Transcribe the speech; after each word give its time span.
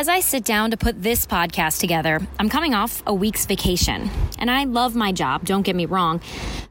As 0.00 0.08
I 0.08 0.20
sit 0.20 0.46
down 0.46 0.70
to 0.70 0.78
put 0.78 1.02
this 1.02 1.26
podcast 1.26 1.78
together, 1.78 2.26
I'm 2.38 2.48
coming 2.48 2.72
off 2.72 3.02
a 3.06 3.12
week's 3.12 3.44
vacation. 3.44 4.08
And 4.38 4.50
I 4.50 4.64
love 4.64 4.96
my 4.96 5.12
job, 5.12 5.44
don't 5.44 5.60
get 5.60 5.76
me 5.76 5.84
wrong. 5.84 6.22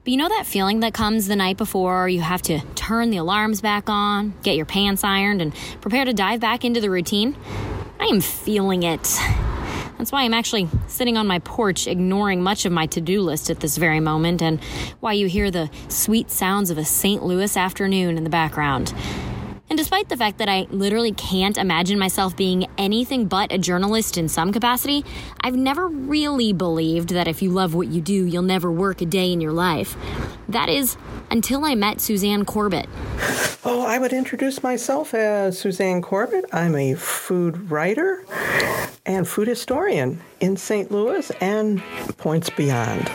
But 0.04 0.08
you 0.08 0.18
know 0.18 0.30
that 0.30 0.48
feeling 0.48 0.80
that 0.80 0.96
comes 0.96 1.28
the 1.28 1.36
night 1.36 1.56
before 1.56 2.10
you 2.10 2.22
have 2.22 2.42
to 2.42 2.60
turn 2.74 3.12
the 3.12 3.18
alarms 3.18 3.62
back 3.62 3.88
on, 3.88 4.34
get 4.42 4.56
your 4.56 4.66
pants 4.66 5.04
ironed, 5.04 5.44
and 5.44 5.54
prepare 5.80 6.06
to 6.06 6.14
dive 6.14 6.40
back 6.40 6.66
into 6.66 6.82
the 6.82 6.90
routine? 6.90 7.38
I 8.00 8.06
am 8.06 8.20
feeling 8.20 8.82
it. 8.82 9.04
That's 10.00 10.12
why 10.12 10.24
I'm 10.24 10.34
actually 10.34 10.68
sitting 10.88 11.16
on 11.16 11.28
my 11.28 11.38
porch 11.38 11.86
ignoring 11.86 12.42
much 12.42 12.66
of 12.66 12.72
my 12.72 12.88
to 12.88 13.00
do 13.00 13.22
list 13.22 13.52
at 13.52 13.60
this 13.60 13.78
very 13.78 14.00
moment, 14.00 14.42
and 14.42 14.60
why 15.02 15.14
you 15.14 15.28
hear 15.28 15.52
the 15.52 15.70
sweet 15.88 16.32
sounds 16.32 16.72
of 16.72 16.80
a 16.80 16.84
St. 16.84 17.24
Louis 17.24 17.56
afternoon 17.56 18.18
in 18.18 18.24
the 18.24 18.32
background. 18.32 18.92
And 19.70 19.78
despite 19.78 20.10
the 20.10 20.18
fact 20.18 20.40
that 20.40 20.50
I 20.50 20.66
literally 20.72 21.12
can't 21.12 21.58
imagine 21.58 22.00
myself 22.00 22.36
being 22.36 22.68
anything 22.80 23.28
but 23.28 23.52
a 23.52 23.60
journalist 23.60 24.18
in 24.18 24.28
some 24.28 24.52
capacity, 24.52 25.06
I've 25.42 25.56
never 25.56 25.88
really 25.88 26.54
believed 26.54 27.10
that 27.10 27.28
if 27.28 27.44
you 27.44 27.52
love 27.52 27.76
what 27.76 27.88
you 27.88 28.02
do, 28.02 28.26
you'll 28.26 28.42
never 28.42 28.72
work 28.72 29.02
a 29.02 29.06
day 29.06 29.32
in 29.32 29.42
your 29.42 29.52
life. 29.52 29.96
That 30.48 30.70
is, 30.70 30.98
until 31.30 31.66
I 31.66 31.76
met 31.76 32.02
Suzanne 32.02 32.46
Corbett. 32.46 32.90
Oh, 33.64 33.86
I 33.88 34.00
would 34.00 34.12
introduce 34.12 34.64
myself 34.64 35.14
as 35.14 35.60
Suzanne 35.60 36.02
Corbett. 36.02 36.46
I'm 36.52 36.76
a 36.76 36.96
food 36.96 37.70
writer 37.70 38.26
and 39.06 39.28
food 39.28 39.48
historian 39.48 40.20
in 40.40 40.58
St. 40.58 40.90
Louis 40.90 41.30
and 41.42 41.84
points 42.18 42.50
beyond. 42.50 43.08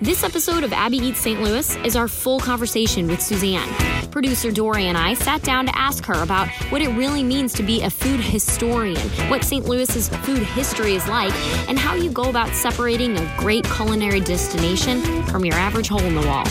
This 0.00 0.24
episode 0.24 0.64
of 0.64 0.72
Abby 0.72 0.98
Eats 0.98 1.20
St. 1.20 1.40
Louis 1.40 1.76
is 1.76 1.94
our 1.94 2.08
full 2.08 2.40
conversation 2.40 3.06
with 3.06 3.22
Suzanne. 3.22 3.95
Producer 4.16 4.50
Dory 4.50 4.86
and 4.86 4.96
I 4.96 5.12
sat 5.12 5.42
down 5.42 5.66
to 5.66 5.78
ask 5.78 6.02
her 6.06 6.22
about 6.22 6.48
what 6.70 6.80
it 6.80 6.88
really 6.96 7.22
means 7.22 7.52
to 7.52 7.62
be 7.62 7.82
a 7.82 7.90
food 7.90 8.18
historian, 8.18 8.96
what 9.28 9.44
St. 9.44 9.66
Louis's 9.66 10.08
food 10.08 10.38
history 10.38 10.94
is 10.94 11.06
like, 11.06 11.34
and 11.68 11.78
how 11.78 11.94
you 11.94 12.10
go 12.10 12.30
about 12.30 12.48
separating 12.54 13.18
a 13.18 13.36
great 13.36 13.66
culinary 13.66 14.20
destination 14.20 15.02
from 15.24 15.44
your 15.44 15.56
average 15.56 15.88
hole 15.88 16.00
in 16.00 16.14
the 16.14 16.26
wall. 16.26 16.46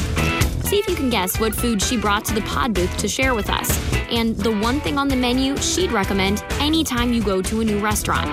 See 0.65 0.77
if 0.77 0.87
you 0.87 0.95
can 0.95 1.09
guess 1.09 1.39
what 1.39 1.55
food 1.55 1.81
she 1.81 1.97
brought 1.97 2.23
to 2.25 2.35
the 2.35 2.41
pod 2.41 2.75
booth 2.75 2.95
to 2.97 3.07
share 3.07 3.33
with 3.33 3.49
us, 3.49 3.75
and 4.11 4.37
the 4.37 4.55
one 4.55 4.79
thing 4.79 4.99
on 4.99 5.07
the 5.07 5.15
menu 5.15 5.57
she'd 5.57 5.91
recommend 5.91 6.43
anytime 6.59 7.13
you 7.13 7.23
go 7.23 7.41
to 7.41 7.61
a 7.61 7.65
new 7.65 7.79
restaurant. 7.79 8.29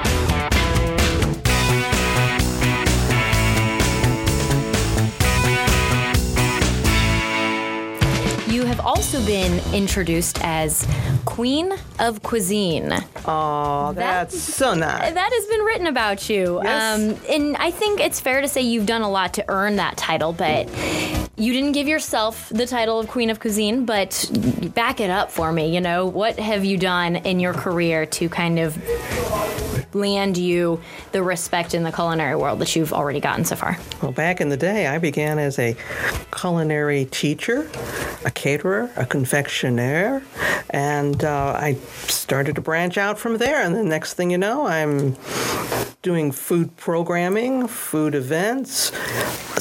Also 8.85 9.25
been 9.25 9.61
introduced 9.75 10.39
as 10.43 10.87
Queen 11.25 11.73
of 11.99 12.23
Cuisine. 12.23 12.93
Oh, 13.25 13.93
that's 13.95 14.39
so 14.39 14.75
nice. 14.75 15.13
That 15.15 15.31
has 15.33 15.47
been 15.47 15.61
written 15.65 15.87
about 15.87 16.29
you. 16.29 16.61
Yes. 16.63 16.99
Um, 16.99 17.17
and 17.29 17.57
I 17.57 17.71
think 17.71 18.01
it's 18.01 18.21
fair 18.21 18.41
to 18.41 18.49
say 18.49 18.63
you've 18.63 18.87
done 18.87 19.03
a 19.03 19.11
lot 19.11 19.35
to 19.35 19.45
earn 19.49 19.77
that 19.77 19.97
title, 19.97 20.33
but 20.33 20.69
you 21.37 21.53
didn't 21.53 21.73
give 21.73 21.89
yourself 21.89 22.49
the 22.51 22.67
title 22.67 22.99
of 22.99 23.09
Queen 23.09 23.31
of 23.31 23.41
Cuisine, 23.41 23.85
but 23.85 24.31
back 24.75 25.01
it 25.01 25.11
up 25.11 25.31
for 25.31 25.53
me. 25.53 25.75
You 25.75 25.81
know, 25.81 26.07
what 26.07 26.39
have 26.39 26.65
you 26.65 26.77
done 26.77 27.17
in 27.17 27.41
your 27.41 27.55
career 27.55 28.07
to 28.07 28.29
kind 28.29 28.59
of 28.59 28.77
land 29.95 30.37
you 30.37 30.81
the 31.13 31.23
respect 31.23 31.75
in 31.75 31.83
the 31.83 31.93
culinary 31.93 32.37
world 32.37 32.59
that 32.61 32.75
you've 32.75 32.93
already 32.93 33.21
gotten 33.21 33.45
so 33.45 33.57
far? 33.57 33.79
Well, 34.03 34.13
back 34.13 34.41
in 34.41 34.49
the 34.49 34.57
day, 34.57 34.87
I 34.87 34.99
began 34.99 35.39
as 35.39 35.59
a 35.59 35.77
culinary 36.33 37.07
teacher, 37.07 37.71
a 38.25 38.31
caterer, 38.31 38.91
a 38.97 39.07
confectioner, 39.07 40.23
and 40.71 41.25
uh, 41.25 41.57
I 41.59 41.75
started 42.07 42.55
to 42.57 42.61
branch 42.61 42.99
out 42.99 43.19
from 43.19 43.39
there. 43.39 43.63
And 43.63 43.75
the 43.75 43.85
next 43.85 44.15
thing 44.15 44.31
you 44.31 44.39
know, 44.39 44.67
I'm 44.67 45.17
doing 46.03 46.33
food 46.33 46.77
programming, 46.77 47.69
food 47.69 48.15
events, 48.15 48.93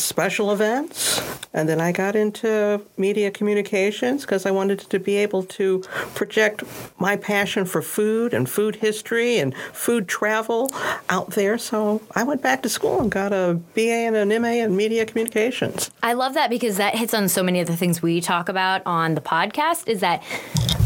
special 0.01 0.51
events, 0.51 1.21
and 1.53 1.67
then 1.67 1.81
I 1.81 1.91
got 1.91 2.15
into 2.15 2.81
media 2.97 3.29
communications 3.29 4.21
because 4.21 4.45
I 4.45 4.51
wanted 4.51 4.79
to 4.79 4.99
be 4.99 5.17
able 5.17 5.43
to 5.43 5.79
project 6.15 6.63
my 6.97 7.17
passion 7.17 7.65
for 7.65 7.81
food 7.81 8.33
and 8.33 8.49
food 8.49 8.77
history 8.77 9.37
and 9.37 9.55
food 9.73 10.07
travel 10.21 10.69
out 11.09 11.31
there. 11.31 11.57
So 11.57 11.99
I 12.13 12.21
went 12.21 12.43
back 12.43 12.61
to 12.61 12.69
school 12.69 13.01
and 13.01 13.09
got 13.09 13.33
a 13.33 13.59
BA 13.73 13.81
and 13.89 14.15
an 14.15 14.29
MA 14.39 14.49
in 14.49 14.75
media 14.75 15.03
communications. 15.03 15.89
I 16.03 16.13
love 16.13 16.35
that 16.35 16.51
because 16.51 16.77
that 16.77 16.93
hits 16.93 17.15
on 17.15 17.27
so 17.27 17.41
many 17.41 17.59
of 17.59 17.65
the 17.65 17.75
things 17.75 18.03
we 18.03 18.21
talk 18.21 18.47
about 18.47 18.83
on 18.85 19.15
the 19.15 19.21
podcast 19.21 19.87
is 19.87 20.01
that 20.01 20.23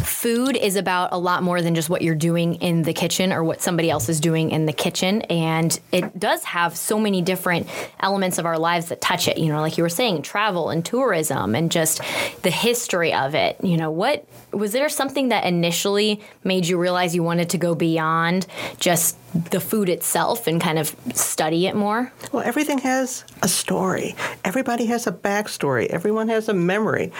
food 0.06 0.56
is 0.56 0.78
about 0.78 1.10
a 1.12 1.18
lot 1.18 1.44
more 1.44 1.62
than 1.62 1.76
just 1.76 1.90
what 1.90 2.02
you're 2.02 2.16
doing 2.16 2.56
in 2.56 2.84
the 2.84 2.94
kitchen 2.94 3.34
or 3.34 3.44
what 3.44 3.62
somebody 3.62 3.90
else 3.90 4.08
is 4.08 4.22
doing 4.22 4.52
in 4.52 4.66
the 4.66 4.74
kitchen 4.74 5.22
and 5.24 5.80
it 5.92 6.18
does 6.18 6.44
have 6.46 6.76
so 6.78 7.00
many 7.00 7.22
different 7.22 7.68
elements 8.00 8.38
of 8.38 8.46
our 8.46 8.58
lives 8.58 8.88
that 8.88 9.02
touch 9.02 9.28
it 9.28 9.38
you 9.38 9.48
know 9.48 9.62
like 9.62 9.78
you 9.78 9.84
were 9.84 9.90
saying 9.90 10.22
travel 10.22 10.70
and 10.70 10.86
tourism 10.86 11.54
and 11.54 11.72
just 11.72 12.02
the 12.44 12.50
history 12.50 13.14
of 13.14 13.36
it 13.36 13.58
you 13.64 13.78
know 13.78 13.92
what 13.92 14.28
was 14.52 14.72
there 14.72 14.90
something 14.90 15.30
that 15.30 15.44
initially 15.44 16.22
made 16.44 16.66
you 16.66 16.78
realize 16.78 17.14
you 17.14 17.24
wanted 17.24 17.50
to 17.50 17.58
go 17.58 17.76
beyond 17.76 18.48
just 18.80 19.18
the 19.36 19.60
food 19.60 19.90
itself 19.90 20.48
and 20.48 20.62
kind 20.62 20.80
of 20.80 20.96
study 21.14 21.68
it 21.68 21.76
more 21.76 22.12
Well, 22.32 22.44
everything 22.44 22.78
has 22.80 23.26
a 23.42 23.48
story. 23.48 24.16
Everybody 24.44 24.86
has 24.86 25.08
a 25.08 25.12
backstory. 25.12 25.88
Everyone 25.88 26.30
has 26.30 26.48
a 26.48 26.54
memory. 26.54 27.12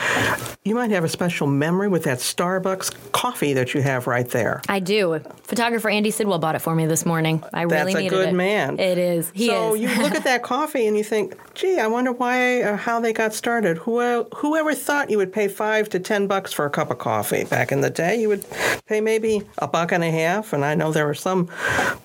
You 0.64 0.76
might 0.76 0.92
have 0.92 1.04
a 1.04 1.10
special 1.10 1.48
memory 1.48 1.90
with 1.90 2.04
that 2.04 2.20
Starbucks 2.20 3.12
coffee 3.12 3.54
that 3.54 3.74
you 3.74 3.82
have 3.82 4.08
right 4.08 4.28
there. 4.30 4.62
I 4.70 4.80
do. 4.80 5.20
Photographer 5.44 5.90
Andy 5.90 6.10
Sidwell 6.12 6.40
bought 6.40 6.56
it 6.56 6.60
for 6.60 6.74
me 6.74 6.86
this 6.86 7.06
morning. 7.06 7.44
I 7.54 7.64
really 7.64 7.94
needed 7.94 8.08
it. 8.08 8.10
That's 8.10 8.14
a 8.14 8.26
good 8.26 8.30
it. 8.30 8.38
man. 8.38 8.80
It 8.80 8.98
is. 8.98 9.32
He 9.34 9.48
so 9.48 9.76
is. 9.76 9.82
you 9.82 9.88
look 10.02 10.16
at 10.16 10.24
that 10.24 10.44
coffee 10.56 10.88
and 10.88 10.98
you 10.98 11.04
think, 11.04 11.36
gee, 11.54 11.80
I 11.80 11.88
wonder 11.88 12.12
why 12.12 12.62
or 12.62 12.78
how 12.78 13.00
they 13.00 13.14
got 13.14 13.34
started. 13.34 13.78
Who, 13.80 14.24
whoever 14.36 14.74
thought 14.74 15.10
you 15.10 15.18
would 15.18 15.34
pay 15.34 15.48
five 15.48 15.90
to 15.90 16.00
ten 16.00 16.28
bucks 16.28 16.54
for 16.54 16.66
a 16.66 16.70
cup 16.70 16.92
of 16.92 16.98
coffee 16.98 17.44
back 17.44 17.72
in 17.72 17.82
the 17.82 17.90
day? 17.90 18.20
You 18.20 18.30
would 18.30 18.46
pay 18.88 19.02
maybe 19.02 19.44
a 19.58 19.68
buck 19.68 19.92
and 19.92 20.04
a 20.04 20.12
half. 20.12 20.54
And 20.54 20.64
I 20.64 20.76
know 20.76 20.92
there 20.92 21.06
were 21.06 21.14
some 21.14 21.50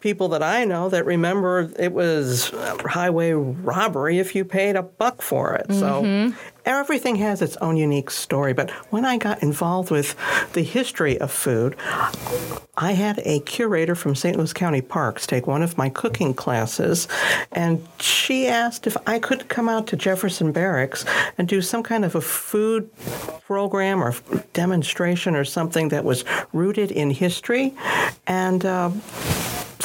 people 0.01 0.29
that 0.29 0.43
I 0.43 0.65
know 0.65 0.89
that 0.89 1.05
remember 1.05 1.71
it 1.79 1.93
was 1.93 2.51
highway 2.51 3.33
robbery 3.33 4.19
if 4.19 4.35
you 4.35 4.45
paid 4.45 4.77
a 4.77 4.83
buck 4.83 5.23
for 5.23 5.55
it. 5.55 5.69
Mm-hmm. 5.69 5.81
So 5.81 6.37
everything 6.65 7.17
has 7.17 7.43
its 7.43 7.57
own 7.59 7.77
unique 7.77 8.11
story. 8.11 8.53
But 8.53 8.71
when 8.93 9.05
I 9.05 9.17
got 9.17 9.43
involved 9.43 9.91
with 9.91 10.15
the 10.53 10.63
history 10.63 11.19
of 11.19 11.31
food, 11.31 11.77
I 12.77 12.93
had 12.93 13.21
a 13.25 13.41
curator 13.41 13.95
from 13.95 14.15
St. 14.15 14.37
Louis 14.37 14.53
County 14.53 14.81
Parks 14.81 15.27
take 15.27 15.47
one 15.47 15.63
of 15.63 15.77
my 15.77 15.89
cooking 15.89 16.35
classes, 16.35 17.09
and 17.53 17.87
she 17.99 18.47
asked 18.47 18.87
if 18.87 18.97
I 19.07 19.19
could 19.19 19.49
come 19.49 19.69
out 19.69 19.87
to 19.89 19.97
Jefferson 19.97 20.53
Barracks 20.53 21.05
and 21.37 21.47
do 21.49 21.61
some 21.61 21.83
kind 21.83 22.05
of 22.05 22.15
a 22.15 22.21
food 22.21 22.91
program 23.45 24.03
or 24.03 24.15
demonstration 24.53 25.37
or 25.37 25.45
something 25.45 25.89
that 25.89 26.05
was 26.05 26.25
rooted 26.53 26.91
in 26.91 27.11
history. 27.11 27.75
And 28.27 28.65
uh, 28.65 28.91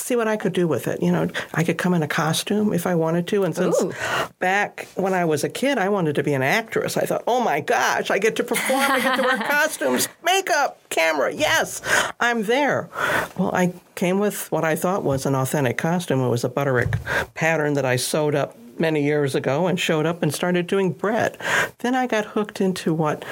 see 0.05 0.16
what 0.16 0.27
I 0.27 0.38
could 0.38 0.53
do 0.53 0.67
with 0.67 0.88
it. 0.88 1.01
You 1.01 1.11
know, 1.11 1.27
I 1.55 1.63
could 1.63 1.79
come 1.79 1.95
in 1.95 2.03
a 2.03 2.07
costume 2.07 2.73
if 2.73 2.85
I 2.85 2.93
wanted 2.93 3.27
to. 3.29 3.43
And 3.43 3.55
since 3.55 3.81
Ooh. 3.81 3.91
back 4.38 4.88
when 4.93 5.16
I 5.16 5.25
was 5.25 5.43
a 5.43 5.49
kid, 5.49 5.79
I 5.79 5.89
wanted 5.89 6.13
to 6.16 6.23
be 6.23 6.33
an 6.35 6.43
actress. 6.43 6.95
I 6.95 7.05
thought, 7.05 7.23
oh 7.25 7.41
my 7.41 7.59
gosh, 7.59 8.11
I 8.11 8.19
get 8.19 8.35
to 8.35 8.43
perform, 8.43 8.91
I 8.91 8.99
get 9.01 9.16
to 9.16 9.23
wear 9.23 9.38
costumes, 9.49 10.07
makeup, 10.23 10.79
camera. 10.89 11.33
Yes, 11.33 11.81
I'm 12.19 12.43
there. 12.43 12.88
Well, 13.35 13.49
I 13.55 13.73
came 13.95 14.19
with 14.19 14.51
what 14.51 14.63
I 14.63 14.75
thought 14.75 15.03
was 15.03 15.25
an 15.25 15.33
authentic 15.33 15.79
costume. 15.79 16.22
It 16.22 16.29
was 16.29 16.43
a 16.43 16.49
Butterick 16.49 16.99
pattern 17.33 17.73
that 17.73 17.85
I 17.85 17.95
sewed 17.95 18.35
up 18.35 18.55
many 18.80 19.03
years 19.03 19.36
ago 19.36 19.68
and 19.68 19.80
showed 19.80 20.06
up 20.06 20.22
and 20.24 20.34
started 20.34 20.68
doing 20.68 20.91
bread. 20.91 21.38
Then 21.80 21.96
I 21.96 22.08
got 22.08 22.25
hooked 22.25 22.62
into 22.62 22.94
what 22.94 23.23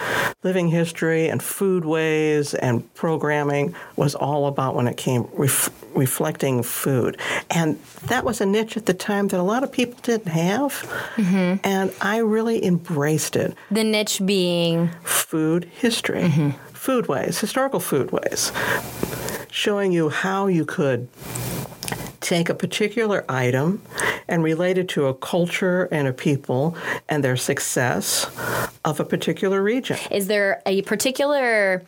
living 0.44 0.70
history 0.70 1.30
and 1.30 1.42
foodways 1.42 2.56
and 2.62 2.92
programming 2.94 3.76
was 3.96 4.16
all 4.16 4.48
about 4.48 4.76
when 4.76 4.88
it 4.88 4.98
came 4.98 5.28
ref- 5.34 5.70
reflecting 5.96 6.64
food. 6.64 7.18
And 7.50 7.80
that 8.08 8.24
was 8.24 8.42
a 8.42 8.46
niche 8.46 8.78
at 8.78 8.86
the 8.86 8.94
time 8.94 9.28
that 9.30 9.40
a 9.40 9.44
lot 9.44 9.64
of 9.64 9.72
people 9.72 10.00
didn't 10.04 10.32
have. 10.32 10.74
Mm-hmm. 11.16 11.66
And 11.66 11.94
I 12.02 12.18
really 12.18 12.64
embraced 12.66 13.36
it. 13.36 13.56
the 13.72 13.84
niche 13.84 14.22
being 14.26 14.90
Food 15.04 15.66
history, 15.66 16.24
mm-hmm. 16.24 16.50
foodways, 16.74 17.40
historical 17.40 17.80
foodways, 17.80 18.52
showing 19.52 19.92
you 19.92 20.10
how 20.10 20.48
you 20.48 20.66
could 20.66 21.08
take 22.24 22.50
a 22.50 22.56
particular 22.56 23.26
item 23.28 23.82
and 24.28 24.44
relate 24.44 24.78
it 24.78 24.88
to 24.90 25.08
a 25.08 25.14
culture 25.14 25.86
and 25.92 26.08
a 26.08 26.14
people 26.14 26.76
and 27.10 27.24
their 27.24 27.36
success 27.36 28.26
of 28.86 29.00
a 29.00 29.06
particular 29.06 29.62
region. 29.62 29.98
is 30.10 30.28
there 30.28 30.62
a 30.66 30.82
particular 30.84 31.80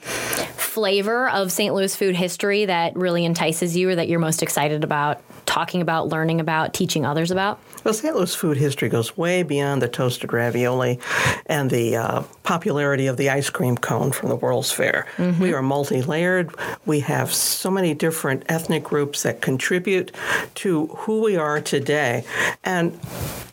flavor 0.58 1.30
of 1.30 1.52
St. 1.52 1.74
Louis 1.74 1.96
food 1.96 2.16
history 2.16 2.66
that 2.66 2.96
really 2.96 3.24
entices 3.24 3.78
you 3.78 3.90
or 3.90 3.96
that 3.96 4.10
you're 4.10 4.20
most 4.20 4.44
excited 4.44 4.84
about 4.84 5.22
talking 5.56 5.82
about, 5.82 6.10
learning 6.10 6.42
about, 6.42 6.74
teaching 6.74 7.06
others 7.06 7.32
about? 7.32 7.62
Well, 7.86 7.94
St. 7.94 8.14
Louis 8.14 8.36
food 8.36 8.58
history 8.58 8.90
goes 8.90 9.16
way 9.16 9.42
beyond 9.42 9.82
the 9.82 9.88
toasted 9.88 10.34
ravioli 10.34 11.00
and 11.46 11.70
the 11.70 11.96
uh, 11.96 12.24
popularity 12.44 13.08
of 13.08 13.16
the 13.16 13.30
ice 13.30 13.50
cream 13.50 13.78
cone 13.78 14.12
from 14.12 14.28
the 14.28 14.36
World's 14.36 14.74
Fair. 14.74 15.08
Mm-hmm. 15.16 15.42
We 15.42 15.54
are 15.54 15.62
multi 15.62 16.02
layered. 16.02 16.54
We 16.86 17.00
have 17.02 17.34
so 17.34 17.72
many 17.72 17.94
different 17.94 18.44
ethnic 18.50 18.84
groups 18.84 19.24
that 19.24 19.40
contribute 19.40 20.12
to 20.56 20.88
who 20.88 21.22
we 21.22 21.38
are 21.38 21.62
today. 21.62 22.26
And 22.66 23.00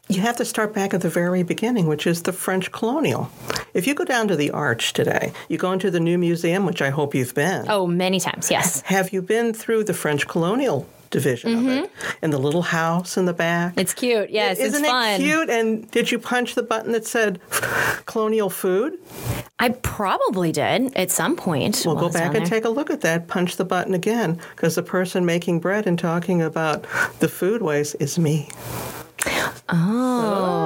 you 0.09 0.23
have 0.23 0.37
to 0.39 0.45
start 0.45 0.75
back 0.75 0.93
at 0.95 1.03
the 1.03 1.09
very 1.09 1.45
beginning, 1.45 1.87
which 1.87 2.09
is 2.09 2.23
the 2.23 2.33
French 2.33 2.73
colonial. 2.73 3.31
If 3.75 3.87
you 3.87 3.95
go 3.95 4.05
down 4.05 4.27
to 4.27 4.35
the 4.35 4.51
Arch 4.51 4.93
today, 4.93 5.33
you 5.49 5.57
go 5.57 5.71
into 5.71 5.89
the 5.89 6.01
new 6.01 6.19
museum, 6.19 6.67
which 6.67 6.83
I 6.83 6.91
hope 6.91 7.15
you've 7.15 7.35
been. 7.35 7.67
Oh, 7.69 7.87
many 7.87 8.19
times, 8.19 8.51
yes. 8.51 8.81
Have 8.81 9.13
you 9.13 9.23
been 9.23 9.55
through 9.55 9.85
the 9.85 9.95
French 9.95 10.27
colonial 10.27 10.89
division 11.13 11.53
mm-hmm. 11.53 11.69
of 11.69 11.85
it. 11.85 11.91
And 12.21 12.33
the 12.33 12.39
little 12.39 12.63
house 12.63 13.17
in 13.17 13.27
the 13.27 13.33
back. 13.33 13.75
It's 13.77 13.95
cute. 13.95 14.31
Yes, 14.31 14.59
Isn't 14.59 14.81
it's 14.81 14.91
fun. 14.91 15.21
it 15.21 15.25
cute? 15.25 15.51
And 15.51 15.89
did 15.93 16.11
you 16.11 16.19
punch 16.19 16.57
the 16.57 16.65
button 16.65 16.91
that 16.93 17.07
said 17.07 17.41
colonial 18.07 18.51
food? 18.51 18.99
I 19.61 19.69
probably 19.69 20.51
did 20.51 20.93
at 20.97 21.13
some 21.13 21.37
point. 21.37 21.85
Well, 21.87 21.95
go 21.95 22.11
back 22.11 22.35
and 22.35 22.45
take 22.45 22.65
a 22.65 22.69
look 22.69 22.91
at 22.91 23.03
that. 23.03 23.29
Punch 23.29 23.57
the 23.57 23.65
button 23.65 23.95
again 23.95 24.41
because 24.57 24.75
the 24.75 24.83
person 24.83 25.25
making 25.25 25.61
bread 25.61 25.87
and 25.87 25.97
talking 25.97 26.43
about 26.43 26.83
the 27.21 27.29
foodways 27.29 27.95
is 28.01 28.19
me. 28.19 28.49
Oh. 29.25 29.55
oh. 29.69 30.62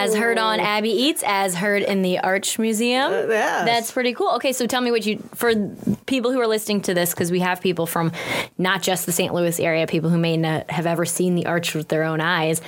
As 0.00 0.14
heard 0.14 0.38
on 0.38 0.60
Abby 0.60 0.90
Eats, 0.90 1.22
as 1.26 1.54
heard 1.54 1.82
in 1.82 2.00
the 2.00 2.18
Arch 2.20 2.58
Museum. 2.58 3.12
Uh, 3.12 3.26
yes. 3.28 3.66
That's 3.66 3.92
pretty 3.92 4.14
cool. 4.14 4.30
Okay, 4.36 4.52
so 4.54 4.66
tell 4.66 4.80
me 4.80 4.90
what 4.90 5.04
you, 5.04 5.18
for 5.34 5.52
people 6.06 6.32
who 6.32 6.40
are 6.40 6.46
listening 6.46 6.80
to 6.82 6.94
this, 6.94 7.10
because 7.10 7.30
we 7.30 7.40
have 7.40 7.60
people 7.60 7.84
from 7.84 8.10
not 8.56 8.80
just 8.82 9.04
the 9.04 9.12
St. 9.12 9.34
Louis 9.34 9.60
area, 9.60 9.86
people 9.86 10.08
who 10.08 10.16
may 10.16 10.38
not 10.38 10.70
have 10.70 10.86
ever 10.86 11.04
seen 11.04 11.34
the 11.34 11.44
Arch 11.44 11.74
with 11.74 11.88
their 11.88 12.04
own 12.04 12.20
eyes. 12.20 12.62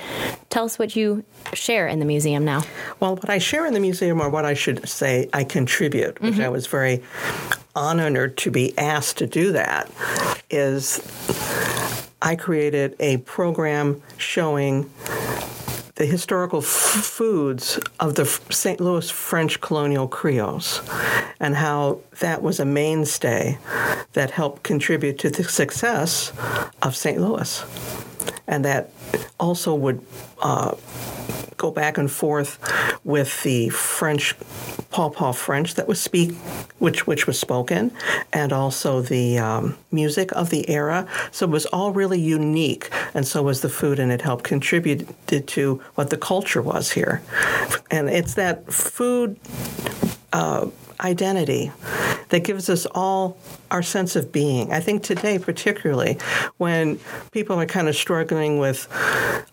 Tell 0.49 0.65
us 0.65 0.77
what 0.77 0.95
you 0.95 1.23
share 1.53 1.87
in 1.87 1.97
the 1.97 2.05
museum 2.05 2.45
now. 2.45 2.63
Well, 2.99 3.15
what 3.15 3.31
I 3.31 3.39
share 3.39 3.65
in 3.65 3.73
the 3.73 3.79
museum, 3.79 4.21
or 4.21 4.29
what 4.29 4.45
I 4.45 4.53
should 4.53 4.87
say, 4.87 5.27
I 5.33 5.43
contribute, 5.43 6.21
which 6.21 6.35
mm-hmm. 6.35 6.43
I 6.43 6.49
was 6.49 6.67
very 6.67 7.01
honored 7.75 8.37
to 8.37 8.51
be 8.51 8.77
asked 8.77 9.17
to 9.17 9.25
do 9.25 9.53
that, 9.53 9.89
is 10.51 11.01
I 12.21 12.35
created 12.35 12.95
a 12.99 13.17
program 13.17 14.03
showing 14.17 14.91
the 15.95 16.05
historical 16.05 16.59
f- 16.59 16.65
foods 16.65 17.79
of 17.99 18.15
the 18.15 18.25
St. 18.49 18.79
Louis 18.79 19.09
French 19.09 19.61
colonial 19.61 20.07
Creoles 20.07 20.81
and 21.39 21.55
how 21.55 21.99
that 22.19 22.41
was 22.41 22.59
a 22.59 22.65
mainstay 22.65 23.57
that 24.13 24.31
helped 24.31 24.63
contribute 24.63 25.19
to 25.19 25.29
the 25.29 25.43
success 25.43 26.31
of 26.81 26.95
St. 26.95 27.19
Louis. 27.19 27.63
And 28.47 28.65
that 28.65 28.91
also 29.39 29.75
would 29.75 30.01
uh, 30.43 30.75
go 31.57 31.71
back 31.71 31.97
and 31.97 32.11
forth 32.11 32.59
with 33.03 33.41
the 33.43 33.69
French, 33.69 34.35
Paw 34.91 35.09
Paw 35.09 35.31
French 35.31 35.75
that 35.75 35.87
was 35.87 35.99
speak, 35.99 36.35
which 36.79 37.07
which 37.07 37.25
was 37.25 37.39
spoken, 37.39 37.91
and 38.31 38.53
also 38.53 39.01
the 39.01 39.39
um, 39.39 39.77
music 39.91 40.31
of 40.33 40.49
the 40.49 40.69
era. 40.69 41.07
So 41.31 41.45
it 41.45 41.51
was 41.51 41.65
all 41.67 41.91
really 41.91 42.19
unique, 42.19 42.89
and 43.13 43.25
so 43.25 43.41
was 43.41 43.61
the 43.61 43.69
food, 43.69 43.97
and 43.99 44.11
it 44.11 44.21
helped 44.21 44.43
contribute 44.43 45.07
to 45.27 45.81
what 45.95 46.09
the 46.09 46.17
culture 46.17 46.61
was 46.61 46.91
here. 46.91 47.21
And 47.89 48.09
it's 48.09 48.35
that 48.35 48.71
food. 48.71 49.39
Uh, 50.31 50.67
identity 50.99 51.71
that 52.29 52.43
gives 52.43 52.69
us 52.69 52.85
all 52.95 53.37
our 53.73 53.81
sense 53.81 54.15
of 54.15 54.31
being. 54.31 54.71
I 54.71 54.79
think 54.79 55.03
today, 55.03 55.39
particularly, 55.39 56.17
when 56.57 56.99
people 57.31 57.59
are 57.59 57.65
kind 57.65 57.89
of 57.89 57.95
struggling 57.95 58.59
with 58.59 58.87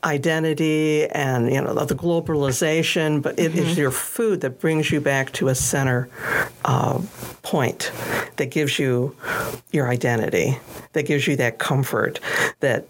identity 0.05 1.06
and 1.06 1.52
you 1.52 1.61
know 1.61 1.75
the 1.84 1.94
globalization, 1.94 3.22
but 3.22 3.38
it 3.38 3.52
mm-hmm. 3.52 3.61
is 3.61 3.78
your 3.78 3.90
food 3.90 4.43
that 4.43 4.61
brings 4.61 4.90
you 4.90 5.00
back 5.00 5.32
to 5.32 5.49
a 5.49 5.55
center 5.55 6.08
uh, 6.64 7.00
point 7.43 7.90
that 8.37 8.50
gives 8.50 8.78
you 8.78 9.17
your 9.72 9.88
identity, 9.88 10.58
that 10.93 11.05
gives 11.06 11.26
you 11.26 11.37
that 11.37 11.58
comfort, 11.58 12.20
that 12.61 12.87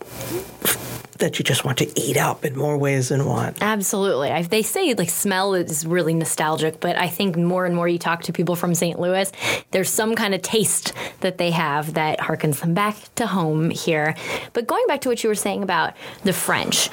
that 1.21 1.39
you 1.39 1.45
just 1.45 1.65
want 1.65 1.79
to 1.79 2.01
eat 2.01 2.17
up 2.17 2.45
in 2.45 2.57
more 2.57 2.77
ways 2.77 3.11
than 3.11 3.25
one. 3.25 3.55
Absolutely. 3.61 4.31
I, 4.31 4.43
they 4.43 4.63
say 4.63 4.95
like 4.95 5.11
smell 5.11 5.55
is 5.55 5.87
really 5.87 6.15
nostalgic, 6.15 6.81
but 6.81 6.97
I 6.97 7.09
think 7.09 7.37
more 7.37 7.65
and 7.65 7.77
more 7.77 7.87
you 7.87 7.99
talk 7.99 8.23
to 8.23 8.33
people 8.33 8.57
from 8.57 8.75
St. 8.75 8.99
Louis, 8.99 9.31
there's 9.71 9.91
some 9.91 10.15
kind 10.15 10.35
of 10.35 10.43
taste 10.43 10.93
that 11.21 11.39
they 11.39 11.51
have 11.51 11.95
that 11.95 12.19
harkens 12.19 12.61
them 12.61 12.75
back 12.75 12.97
to 13.17 13.27
home 13.27 13.71
here. 13.71 14.15
But 14.53 14.67
going 14.67 14.87
back 14.87 15.01
to 15.03 15.09
what 15.09 15.23
you 15.23 15.29
were 15.29 15.35
saying 15.35 15.63
about 15.63 15.95
the 16.25 16.33
French, 16.33 16.89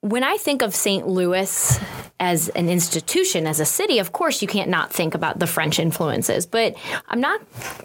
when 0.00 0.22
I 0.22 0.36
think 0.36 0.62
of 0.62 0.74
St. 0.74 1.06
Louis 1.06 1.78
as 2.20 2.48
an 2.50 2.68
institution, 2.68 3.46
as 3.46 3.60
a 3.60 3.64
city, 3.64 3.98
of 3.98 4.12
course, 4.12 4.40
you 4.40 4.48
can't 4.48 4.70
not 4.70 4.92
think 4.92 5.14
about 5.14 5.38
the 5.38 5.46
French 5.46 5.78
influences. 5.78 6.46
But 6.46 6.76
I'm 7.08 7.20
not, 7.20 7.40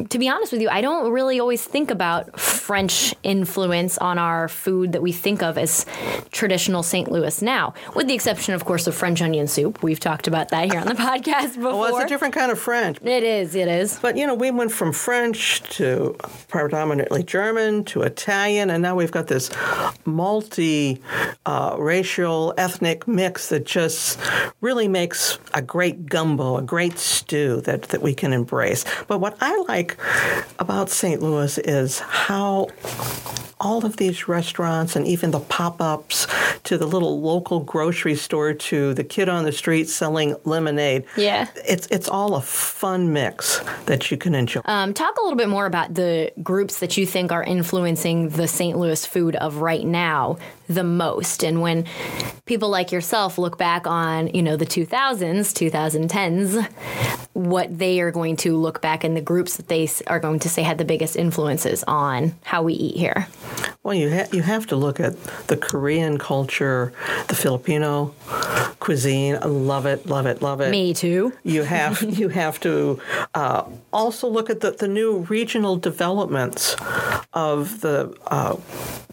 to 0.09 0.19
be 0.19 0.29
honest 0.29 0.51
with 0.51 0.61
you, 0.61 0.69
I 0.69 0.81
don't 0.81 1.11
really 1.11 1.39
always 1.39 1.63
think 1.63 1.91
about 1.91 2.39
French 2.39 3.15
influence 3.23 3.97
on 3.97 4.17
our 4.17 4.47
food 4.47 4.91
that 4.91 5.01
we 5.01 5.11
think 5.11 5.41
of 5.41 5.57
as 5.57 5.85
traditional 6.31 6.83
St. 6.83 7.11
Louis 7.11 7.41
now, 7.41 7.73
with 7.95 8.07
the 8.07 8.13
exception, 8.13 8.53
of 8.53 8.65
course, 8.65 8.87
of 8.87 8.95
French 8.95 9.21
onion 9.21 9.47
soup. 9.47 9.81
We've 9.81 9.99
talked 9.99 10.27
about 10.27 10.49
that 10.49 10.71
here 10.71 10.79
on 10.79 10.87
the 10.87 10.93
podcast 11.09 11.55
before. 11.55 11.79
Well, 11.79 11.95
it's 11.95 12.05
a 12.05 12.07
different 12.07 12.33
kind 12.33 12.51
of 12.51 12.59
French. 12.59 12.99
It 13.01 13.23
is, 13.23 13.55
it 13.55 13.67
is. 13.67 13.99
But, 13.99 14.17
you 14.17 14.27
know, 14.27 14.35
we 14.35 14.51
went 14.51 14.71
from 14.71 14.93
French 14.93 15.61
to 15.77 16.15
predominantly 16.47 17.23
German 17.23 17.83
to 17.85 18.03
Italian, 18.03 18.69
and 18.69 18.81
now 18.81 18.95
we've 18.95 19.11
got 19.11 19.27
this 19.27 19.49
multi 20.05 21.01
uh, 21.45 21.75
racial 21.77 21.99
racial, 21.99 22.53
ethnic 22.57 23.07
mix 23.07 23.49
that 23.49 23.65
just 23.65 24.18
really 24.61 24.87
makes 24.87 25.39
a 25.53 25.61
great 25.61 26.05
gumbo, 26.07 26.57
a 26.57 26.61
great 26.61 26.97
stew 26.97 27.61
that, 27.61 27.83
that 27.83 28.01
we 28.01 28.13
can 28.13 28.33
embrace. 28.33 28.85
But 29.07 29.19
what 29.19 29.37
I 29.41 29.55
like 29.67 29.97
about 30.59 30.89
St. 30.89 31.21
Louis 31.21 31.57
is 31.59 31.99
how 31.99 32.67
all 33.59 33.85
of 33.85 33.97
these 33.97 34.27
restaurants 34.27 34.95
and 34.95 35.05
even 35.05 35.31
the 35.31 35.39
pop 35.39 35.81
ups 35.81 36.27
to 36.63 36.77
the 36.77 36.87
little 36.87 37.21
local 37.21 37.59
grocery 37.59 38.15
store 38.15 38.53
to 38.53 38.93
the 38.93 39.03
kid 39.03 39.27
on 39.27 39.43
the 39.43 39.51
street 39.51 39.89
selling 39.89 40.35
lemonade. 40.45 41.03
Yeah. 41.17 41.47
It's, 41.67 41.87
it's 41.87 42.07
all 42.07 42.35
a 42.35 42.41
fun 42.41 43.11
mix 43.11 43.59
that 43.85 44.11
you 44.11 44.17
can 44.17 44.33
enjoy. 44.33 44.61
Um, 44.65 44.93
talk 44.93 45.17
a 45.17 45.21
little 45.21 45.37
bit 45.37 45.49
more 45.49 45.65
about 45.65 45.93
the 45.93 46.31
groups 46.41 46.79
that 46.79 46.95
you 46.95 47.05
think 47.05 47.31
are 47.31 47.43
influencing 47.43 48.29
the 48.29 48.47
St. 48.47 48.77
Louis 48.77 49.05
food 49.05 49.35
of 49.35 49.57
right 49.57 49.85
now 49.85 50.37
the 50.69 50.83
most. 50.83 51.43
And 51.43 51.61
when 51.61 51.85
people 52.45 52.69
like 52.69 52.91
yourself 52.91 53.37
look 53.37 53.57
back 53.57 53.87
on, 53.87 54.27
you 54.27 54.41
know, 54.41 54.55
the 54.55 54.65
2000s, 54.65 54.87
2010s, 55.51 57.27
what 57.33 57.77
they 57.77 57.99
are 57.99 58.11
going 58.11 58.35
to 58.37 58.55
look 58.55 58.81
back 58.81 59.03
in 59.03 59.15
the 59.15 59.21
groups 59.21 59.57
that 59.57 59.67
they 59.67 59.89
are 60.07 60.19
going 60.19 60.39
to 60.39 60.49
say 60.49 60.61
had 60.61 60.77
the 60.77 60.85
biggest 60.85 61.15
influences 61.15 61.83
on 61.87 62.35
how 62.43 62.61
we 62.61 62.73
eat 62.73 62.95
here. 62.95 63.27
Well, 63.83 63.95
you 63.95 64.11
ha- 64.11 64.27
you 64.31 64.41
have 64.41 64.67
to 64.67 64.75
look 64.75 64.99
at 64.99 65.21
the 65.47 65.57
Korean 65.57 66.17
culture, 66.17 66.93
the 67.27 67.35
Filipino 67.35 68.13
cuisine. 68.79 69.35
I 69.35 69.45
love 69.45 69.85
it, 69.85 70.05
love 70.05 70.25
it, 70.25 70.41
love 70.41 70.61
it. 70.61 70.69
Me 70.69 70.93
too. 70.93 71.33
You 71.43 71.63
have 71.63 72.01
you 72.19 72.29
have 72.29 72.59
to 72.61 72.99
uh, 73.33 73.63
also 73.91 74.27
look 74.27 74.49
at 74.49 74.59
the, 74.59 74.71
the 74.71 74.87
new 74.87 75.19
regional 75.29 75.77
developments 75.77 76.75
of 77.33 77.81
the 77.81 78.15
uh, 78.27 78.55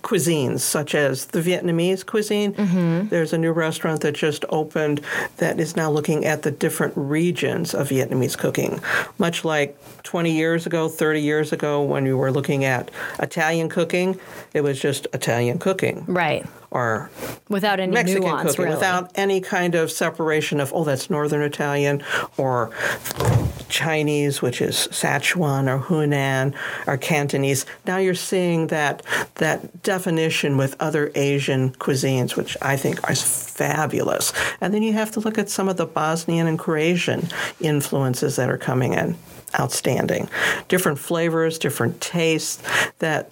cuisines, 0.03 0.61
such 0.61 0.95
as 0.95 1.27
the 1.27 1.41
Vietnamese 1.47 2.05
cuisine. 2.05 2.53
Mm-hmm. 2.55 3.09
There's 3.09 3.33
a 3.33 3.39
new 3.39 3.53
restaurant 3.53 4.01
that 4.03 4.15
just 4.15 4.45
opened 4.49 5.01
that 5.37 5.61
is 5.61 5.77
now 5.77 5.91
looking 5.91 6.25
at 6.25 6.43
the 6.43 6.51
different 6.51 6.95
regions 6.97 7.75
of 7.75 7.89
Vietnamese 7.89 8.37
cooking, 8.37 8.81
much 9.19 9.45
like 9.45 9.77
20 10.03 10.33
years 10.33 10.67
ago, 10.67 10.89
30 10.89 11.21
years 11.21 11.53
ago, 11.53 11.83
when 11.83 12.05
we 12.05 12.15
were 12.15 12.31
looking 12.31 12.65
at 12.65 12.91
Italian 13.19 13.69
cooking, 13.69 14.19
it 14.55 14.63
was 14.63 14.81
just 14.81 15.07
Italian 15.13 15.59
cooking. 15.59 16.05
Right. 16.07 16.47
Or 16.71 17.11
without 17.49 17.81
any 17.81 17.93
Mexican 17.93 18.23
nuance, 18.23 18.51
cooking, 18.51 18.65
really. 18.65 18.75
without 18.75 19.11
any 19.15 19.41
kind 19.41 19.75
of 19.75 19.91
separation 19.91 20.61
of, 20.61 20.73
oh, 20.75 20.85
that's 20.85 21.09
Northern 21.09 21.43
Italian, 21.43 22.03
or 22.37 22.71
Chinese, 23.69 24.43
which 24.43 24.61
is 24.61 24.89
Sichuan 24.91 25.69
or 25.69 25.83
Hunan 25.83 26.55
or 26.87 26.97
Cantonese. 26.97 27.67
Now 27.87 27.99
you're 27.99 28.15
seeing 28.15 28.69
that 28.69 29.03
that 29.37 29.83
definition 29.83 30.57
with 30.57 30.77
other 30.81 31.11
Asian 31.15 31.71
cuisines, 31.73 32.37
which 32.37 32.57
I 32.63 32.77
think 32.77 33.09
are 33.09 33.15
fabulous. 33.15 34.33
And 34.61 34.73
then 34.73 34.83
you 34.83 34.93
have 34.93 35.11
to 35.13 35.21
look 35.21 35.39
at 35.39 35.49
some 35.49 35.69
of 35.69 35.77
the 35.77 35.87
Bosnian 35.87 36.47
and 36.47 36.59
Croatian 36.59 37.29
influences 37.61 38.37
that 38.37 38.51
are 38.51 38.59
coming 38.59 38.95
in 38.95 39.17
outstanding. 39.59 40.29
Different 40.69 40.99
flavors, 40.99 41.59
different 41.59 42.01
tastes 42.01 42.63
that 42.99 43.31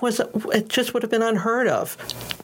was 0.00 0.20
it 0.20 0.68
just 0.68 0.94
would 0.94 1.02
have 1.02 1.10
been 1.10 1.22
unheard 1.22 1.68
of 1.68 1.96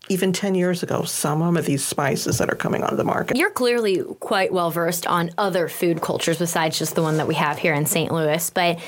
even 0.09 0.33
10 0.33 0.55
years 0.55 0.83
ago, 0.83 1.02
some 1.02 1.57
of 1.57 1.67
these 1.67 1.85
spices 1.85 2.38
that 2.38 2.50
are 2.50 2.57
coming 2.57 2.83
onto 2.83 2.97
the 2.97 3.05
market. 3.05 3.37
You're 3.37 3.50
clearly 3.50 4.02
quite 4.21 4.52
well 4.52 4.71
versed 4.71 5.07
on 5.07 5.31
other 5.38 5.69
food 5.69 6.00
cultures 6.00 6.38
besides 6.38 6.78
just 6.78 6.95
the 6.95 7.02
one 7.02 7.19
that 7.19 7.26
we 7.26 7.35
have 7.35 7.59
here 7.59 7.75
in 7.75 7.87
St. 7.87 8.12
Louis. 8.12 8.50
But 8.50 8.78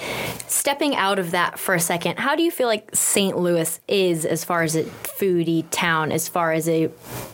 stepping 0.47 0.95
out 0.97 1.19
of 1.19 1.33
that 1.33 1.59
for 1.59 1.75
a 1.75 1.81
second, 1.81 2.19
how 2.19 2.37
do 2.37 2.43
you 2.43 2.50
feel 2.50 2.69
like 2.69 2.95
St. 2.95 3.37
Louis 3.37 3.81
is 3.88 4.25
as 4.25 4.45
far 4.45 4.62
as 4.62 4.76
a 4.76 4.85
foodie 4.85 5.64
town, 5.71 6.12
as 6.12 6.29
far 6.29 6.52
as 6.52 6.69
a 6.69 6.88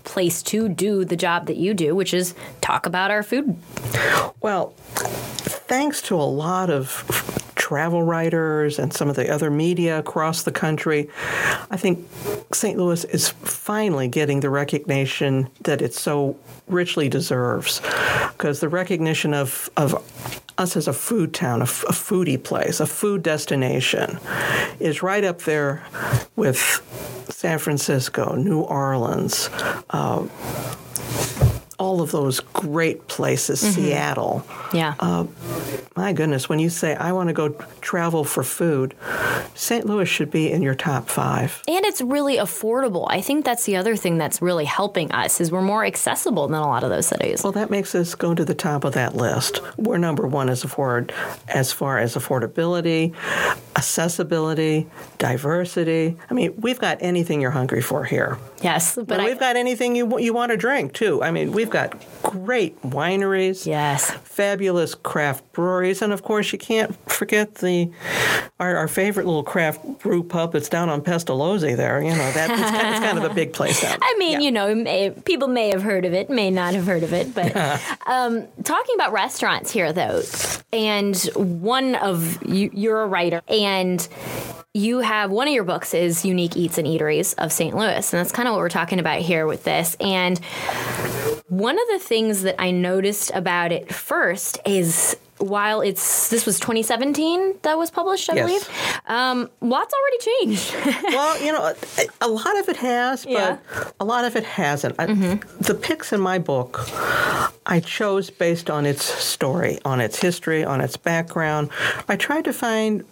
place 0.05 0.43
to 0.45 0.69
do 0.69 1.05
the 1.05 1.17
job 1.17 1.47
that 1.47 1.57
you 1.57 1.75
do, 1.75 1.95
which 1.95 2.13
is 2.13 2.35
talk 2.61 2.87
about 2.87 3.11
our 3.11 3.23
food? 3.23 3.57
Well, 4.41 4.75
thanks 4.77 6.03
to 6.03 6.17
a 6.17 6.23
lot 6.23 6.71
of 6.71 7.45
travel 7.67 8.05
writers 8.05 8.79
and 8.79 8.93
some 8.93 9.09
of 9.09 9.17
the 9.17 9.29
other 9.29 9.51
media 9.51 9.99
across 9.99 10.45
the 10.45 10.53
country, 10.53 11.11
I 11.69 11.77
think 11.77 12.09
St. 12.53 12.79
Louis 12.79 13.03
is 13.07 13.31
finally 13.31 14.07
getting 14.07 14.39
the 14.39 14.51
recognition 14.51 15.49
that 15.63 15.83
it 15.83 15.93
so 15.93 16.39
richly 16.69 17.09
deserves. 17.09 17.81
Because 18.29 18.61
the 18.61 18.69
recognition 18.69 19.35
of, 19.35 19.69
of 19.77 20.01
us 20.57 20.77
as 20.77 20.87
a 20.87 20.93
food 20.93 21.35
town, 21.35 21.61
a, 21.61 21.65
f- 21.65 21.83
a 21.89 21.93
foodie 21.93 22.41
place, 22.41 22.79
a 22.79 22.87
food 22.87 23.25
destination, 23.25 24.21
is 24.79 25.03
right 25.03 25.25
up 25.25 25.41
there 25.41 25.83
with 26.37 26.57
San 27.31 27.59
Francisco, 27.59 28.37
New 28.37 28.61
Orleans. 28.61 29.51
Uh, 29.91 30.29
all 31.79 32.01
of 32.01 32.11
those 32.11 32.41
great 32.41 33.07
places, 33.09 33.63
mm-hmm. 33.63 33.73
Seattle. 33.73 34.47
Yeah. 34.73 34.95
Uh, 34.99 35.27
my 35.95 36.13
goodness, 36.13 36.49
when 36.49 36.59
you 36.59 36.69
say, 36.69 36.95
I 36.95 37.13
want 37.13 37.29
to 37.29 37.33
go 37.33 37.51
travel 37.81 38.25
for 38.25 38.43
food, 38.43 38.95
St. 39.55 39.87
Louis 39.87 40.09
should 40.09 40.31
be 40.31 40.51
in 40.51 40.63
your 40.63 40.75
top 40.75 41.09
five. 41.09 41.63
And 41.69 41.85
it's 41.85 42.01
really 42.01 42.37
affordable. 42.37 43.07
I 43.09 43.21
think 43.21 43.45
that's 43.45 43.65
the 43.65 43.77
other 43.77 43.97
thing 43.97 44.19
that's 44.19 44.43
really 44.43 44.65
helping 44.65 45.11
us 45.13 45.41
is 45.41 45.51
we're 45.51 45.63
more 45.63 45.85
accessible 45.85 46.49
than 46.49 46.61
a 46.61 46.67
lot 46.67 46.83
of 46.83 46.91
those 46.91 47.07
cities. 47.07 47.43
Well, 47.43 47.53
that 47.53 47.71
makes 47.71 47.95
us 47.95 48.15
go 48.15 48.35
to 48.35 48.45
the 48.45 48.55
top 48.55 48.85
of 48.85 48.93
that 48.95 49.17
list. 49.17 49.61
We're 49.79 49.99
number 49.99 50.27
one 50.27 50.49
as, 50.49 50.65
afford, 50.65 51.13
as 51.49 51.73
far 51.73 51.99
as 51.99 52.15
affordability, 52.15 53.15
accessibility, 53.77 54.87
diversity. 55.19 56.17
I 56.31 56.35
mean, 56.35 56.55
we've 56.59 56.79
got 56.79 56.99
anything 57.01 57.41
you're 57.41 57.51
hungry 57.51 57.83
for 57.83 58.05
here. 58.05 58.39
Yes, 58.63 58.97
but 58.97 59.21
I, 59.21 59.25
we've 59.27 59.39
got 59.39 59.57
anything 59.57 59.95
you 59.95 60.19
you 60.19 60.33
want 60.33 60.51
to 60.51 60.57
drink 60.57 60.95
too. 60.95 61.23
I 61.23 61.31
mean, 61.31 61.53
we've 61.53 61.69
got 61.69 61.95
great 62.23 62.81
wineries. 62.83 63.67
Yes, 63.67 64.11
fabulous 64.11 64.95
craft 64.95 65.53
breweries, 65.53 66.01
and 66.01 66.13
of 66.13 66.23
course, 66.23 66.53
you 66.53 66.59
can't 66.59 66.97
forget 67.11 67.57
the 67.57 67.91
our, 68.59 68.77
our 68.77 68.89
favorite 68.89 69.27
little 69.27 69.43
craft 69.43 69.85
brew 69.99 70.23
pub 70.23 70.53
that's 70.53 70.71
down 70.71 70.89
on 70.89 71.03
Pestalozzi. 71.03 71.77
There, 71.77 72.01
you 72.01 72.11
know 72.11 72.33
that 72.33 72.51
it's 72.51 72.61
kind, 72.61 72.89
it's 72.89 73.05
kind, 73.05 73.19
of 73.19 73.31
a 73.31 73.35
big 73.35 73.53
place 73.53 73.83
down. 73.83 73.99
I 74.03 74.15
mean, 74.19 74.33
yeah. 74.33 74.39
you 74.41 74.51
know, 74.51 74.75
may, 74.75 75.11
people 75.11 75.49
may 75.49 75.69
have 75.69 75.83
heard 75.83 76.07
of 76.07 76.15
it, 76.15 76.31
may 76.31 76.51
not 76.51 76.73
have 76.73 76.87
heard 76.87 77.03
of 77.03 77.13
it, 77.13 77.35
but 77.35 77.55
um, 78.07 78.47
talking 78.65 78.95
about 78.95 79.13
restaurants 79.13 79.71
here, 79.71 79.93
though, 79.93 80.23
and 80.73 81.17
one 81.35 81.95
of 81.97 82.43
you, 82.43 82.71
you're 82.73 83.03
a 83.03 83.07
writer, 83.07 83.43
and 83.49 83.66
you 84.75 84.99
have 84.99 85.31
one 85.31 85.49
of 85.49 85.55
your 85.55 85.65
books 85.65 85.95
is 85.95 86.25
Unique 86.25 86.57
Eats 86.57 86.77
and 86.77 86.87
Eateries 86.87 87.35
of 87.39 87.51
St. 87.51 87.75
Louis. 87.75 88.13
And 88.13 88.21
that's 88.21 88.33
kind 88.33 88.47
of 88.47 88.53
what 88.53 88.59
we're 88.59 88.69
talking 88.69 88.99
about 88.99 89.21
here 89.21 89.47
with 89.47 89.65
this. 89.65 89.97
And 90.01 90.39
one 91.49 91.79
of 91.79 91.89
the 91.89 91.99
things 91.99 92.43
that 92.43 92.61
I 92.61 92.73
noticed 92.73 93.31
about 93.35 93.73
it 93.73 93.93
first 93.93 94.59
is 94.67 95.17
while 95.39 95.81
it's 95.81 96.29
this 96.29 96.47
was 96.47 96.59
2017 96.59 97.59
that 97.63 97.77
was 97.77 97.91
published, 97.91 98.31
I 98.31 98.35
yes. 98.35 98.47
believe. 98.47 99.01
Um, 99.07 99.51
lots 99.61 99.95
already 99.95 100.19
changed. 100.19 100.75
well, 101.09 101.43
you 101.43 101.53
know, 101.53 101.75
a 102.21 102.29
lot 102.29 102.59
of 102.59 102.69
it 102.69 102.77
has, 102.77 103.25
but 103.25 103.33
yeah. 103.33 103.59
a 104.01 104.05
lot 104.05 104.25
of 104.25 104.37
it 104.37 104.45
hasn't. 104.45 104.97
Mm-hmm. 104.97 105.63
the 105.63 105.75
picks 105.75 106.13
in 106.13 106.21
my 106.21 106.39
book, 106.39 106.89
I 107.67 107.81
chose 107.85 108.31
based 108.31 108.71
on 108.71 108.87
its 108.87 109.05
story, 109.05 109.79
on 109.85 110.01
its 110.01 110.19
history, 110.19 110.65
on 110.65 110.81
its 110.81 110.97
background. 110.97 111.71
I 112.09 112.17
tried 112.17 112.45
to 112.45 112.53
find 112.53 113.05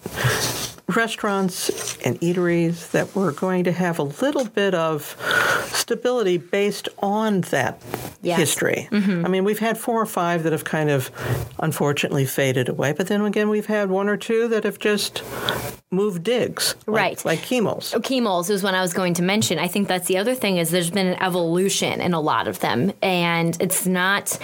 restaurants 0.88 1.97
and 2.04 2.21
eateries 2.21 2.90
that 2.90 3.14
were 3.14 3.33
going 3.33 3.64
to 3.64 3.73
have 3.73 3.99
a 3.99 4.02
little 4.02 4.45
bit 4.45 4.75
of 4.75 5.16
stability 5.73 6.37
based 6.37 6.88
on 6.99 7.40
that 7.43 7.81
yes. 8.23 8.38
history. 8.38 8.88
Mm-hmm. 8.90 9.25
I 9.25 9.28
mean, 9.28 9.45
we've 9.45 9.59
had 9.59 9.78
four 9.78 10.00
or 10.00 10.07
five 10.07 10.43
that 10.43 10.52
have 10.52 10.64
kind 10.64 10.90
of 10.90 11.11
unfortunately 11.59 12.13
faded 12.23 12.68
away, 12.68 12.92
but 12.92 13.09
then 13.09 13.21
again, 13.23 13.49
we've 13.49 13.66
had 13.66 13.90
one 13.90 14.09
or 14.09 14.16
two 14.16 14.47
that 14.49 14.62
have 14.62 14.78
just 14.78 15.23
moved 15.90 16.25
digs. 16.25 16.75
Like, 16.87 16.97
right. 16.97 17.25
Like 17.25 17.40
Kemoll's. 17.40 17.94
Oh, 17.94 18.00
Kemoll's 18.00 18.50
is 18.50 18.62
what 18.62 18.75
I 18.75 18.83
was 18.83 18.92
going 18.92 19.14
to 19.14 19.23
mention. 19.23 19.59
I 19.59 19.68
think 19.68 19.88
that's 19.88 20.06
the 20.06 20.18
other 20.18 20.35
thing 20.35 20.59
is 20.59 20.71
there's 20.71 20.90
been 20.90 21.06
an 21.06 21.23
evolution 21.23 22.00
in 22.00 22.14
a 22.14 22.21
lot 22.21 22.49
of 22.49 22.61
them, 22.61 22.92
and 23.00 23.56
it's 23.61 23.87
not 23.87 24.38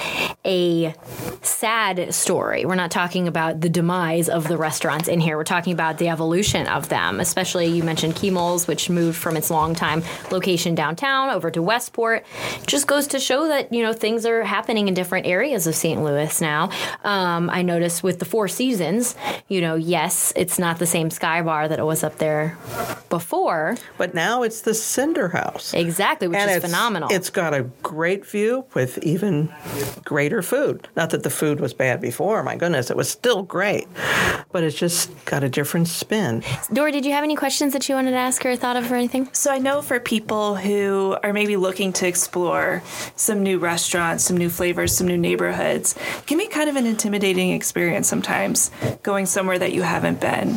a 0.45 0.95
sad 1.43 2.15
story. 2.15 2.65
We're 2.65 2.77
not 2.77 2.91
talking 2.91 3.29
about 3.29 3.61
the 3.61 3.69
demise 3.69 4.29
of 4.29 4.49
the 4.49 4.57
restaurants 4.57 5.09
in 5.09 5.21
here. 5.21 5.37
We're 5.37 5.45
talking 5.45 5.73
about 5.73 5.99
the 5.99 6.09
evolution 6.09 6.67
of 6.69 6.89
them, 6.89 7.21
especially 7.21 7.67
you 7.67 7.83
mentioned 7.83 8.15
Kemoll's, 8.15 8.67
which 8.67 8.89
moved 8.89 9.19
from 9.19 9.37
its 9.37 9.51
longtime 9.51 10.03
location 10.31 10.75
downtown 10.75 11.31
over 11.31 11.51
to 11.51 11.63
Westport. 11.63 12.25
Just 12.67 12.87
goes 12.87 13.09
to 13.09 13.21
show 13.21 13.49
that, 13.49 13.73
you 13.73 13.83
know, 13.83 13.93
things 13.93 14.25
are 14.25 14.45
happening 14.45 14.89
in 14.89 14.95
different 14.95 15.27
areas 15.27 15.67
of 15.67 15.75
St. 15.75 16.03
Louis 16.03 16.41
now. 16.41 16.71
Um, 17.05 17.51
I 17.51 17.60
noticed 17.63 18.03
with 18.03 18.19
the 18.19 18.25
Four 18.25 18.49
Seasons, 18.49 19.15
you 19.49 19.61
know, 19.61 19.75
yes, 19.75 20.33
it's 20.37 20.59
not 20.59 20.79
the 20.79 20.87
same 20.87 21.11
Sky 21.11 21.43
Bar 21.43 21.69
that 21.69 21.79
it 21.79 21.85
was 21.85 22.03
up 22.03 22.19
there 22.19 22.57
before. 23.09 23.77
But 23.99 24.15
now 24.15 24.43
it's 24.43 24.63
the 24.63 24.75
Cinder 24.75 25.29
House. 25.29 25.75
Exactly, 25.75 26.29
which 26.29 26.39
and 26.39 26.51
is 26.51 26.57
it's, 26.59 26.67
phenomenal. 26.67 27.09
It's 27.11 27.31
got 27.31 27.55
a 27.55 27.65
great 27.83 28.27
view 28.27 28.65
with 28.75 28.99
even 28.99 29.53
greater 30.05 30.43
food. 30.43 30.89
Not 30.97 31.11
that 31.11 31.23
the 31.23 31.31
food 31.31 31.61
was 31.61 31.75
bad 31.75 32.01
before, 32.01 32.43
my 32.43 32.57
goodness, 32.57 32.91
it 32.91 32.97
was 32.97 33.11
still 33.11 33.43
great. 33.43 33.87
But 34.53 34.65
it's 34.65 34.77
just 34.77 35.11
got 35.27 35.45
a 35.45 35.49
different 35.49 35.89
spin 35.89 36.31
in. 36.31 36.43
Dora, 36.73 36.93
did 36.93 37.05
you 37.05 37.13
have 37.13 37.25
any 37.25 37.37
questions 37.37 37.73
that 37.73 37.89
you 37.89 37.95
wanted 37.95 38.13
to 38.13 38.17
ask 38.17 38.45
or 38.45 38.57
thought 38.57 38.77
of 38.77 38.91
or 38.91 38.95
anything? 38.95 39.29
So 39.33 39.51
I 39.51 39.59
know 39.59 39.83
for 39.83 39.99
people 40.01 40.57
who 40.57 41.17
are 41.23 41.33
maybe 41.33 41.57
looking 41.57 41.93
to 41.95 42.07
explore 42.07 42.83
some 43.17 43.43
new 43.43 43.59
restaurants, 43.59 44.25
some 44.25 44.37
new 44.37 44.51
flavors, 44.51 44.97
some 44.97 45.07
new 45.07 45.19
neighborhoods, 45.19 45.95
can 46.27 46.39
be 46.39 46.47
kind 46.47 46.71
of 46.71 46.77
an 46.77 46.87
intimidating 46.87 47.50
experience 47.53 48.09
sometimes 48.09 48.71
going 49.03 49.27
somewhere 49.27 49.59
that 49.59 49.73
you 49.73 49.83
haven't 49.83 50.21
been. 50.21 50.55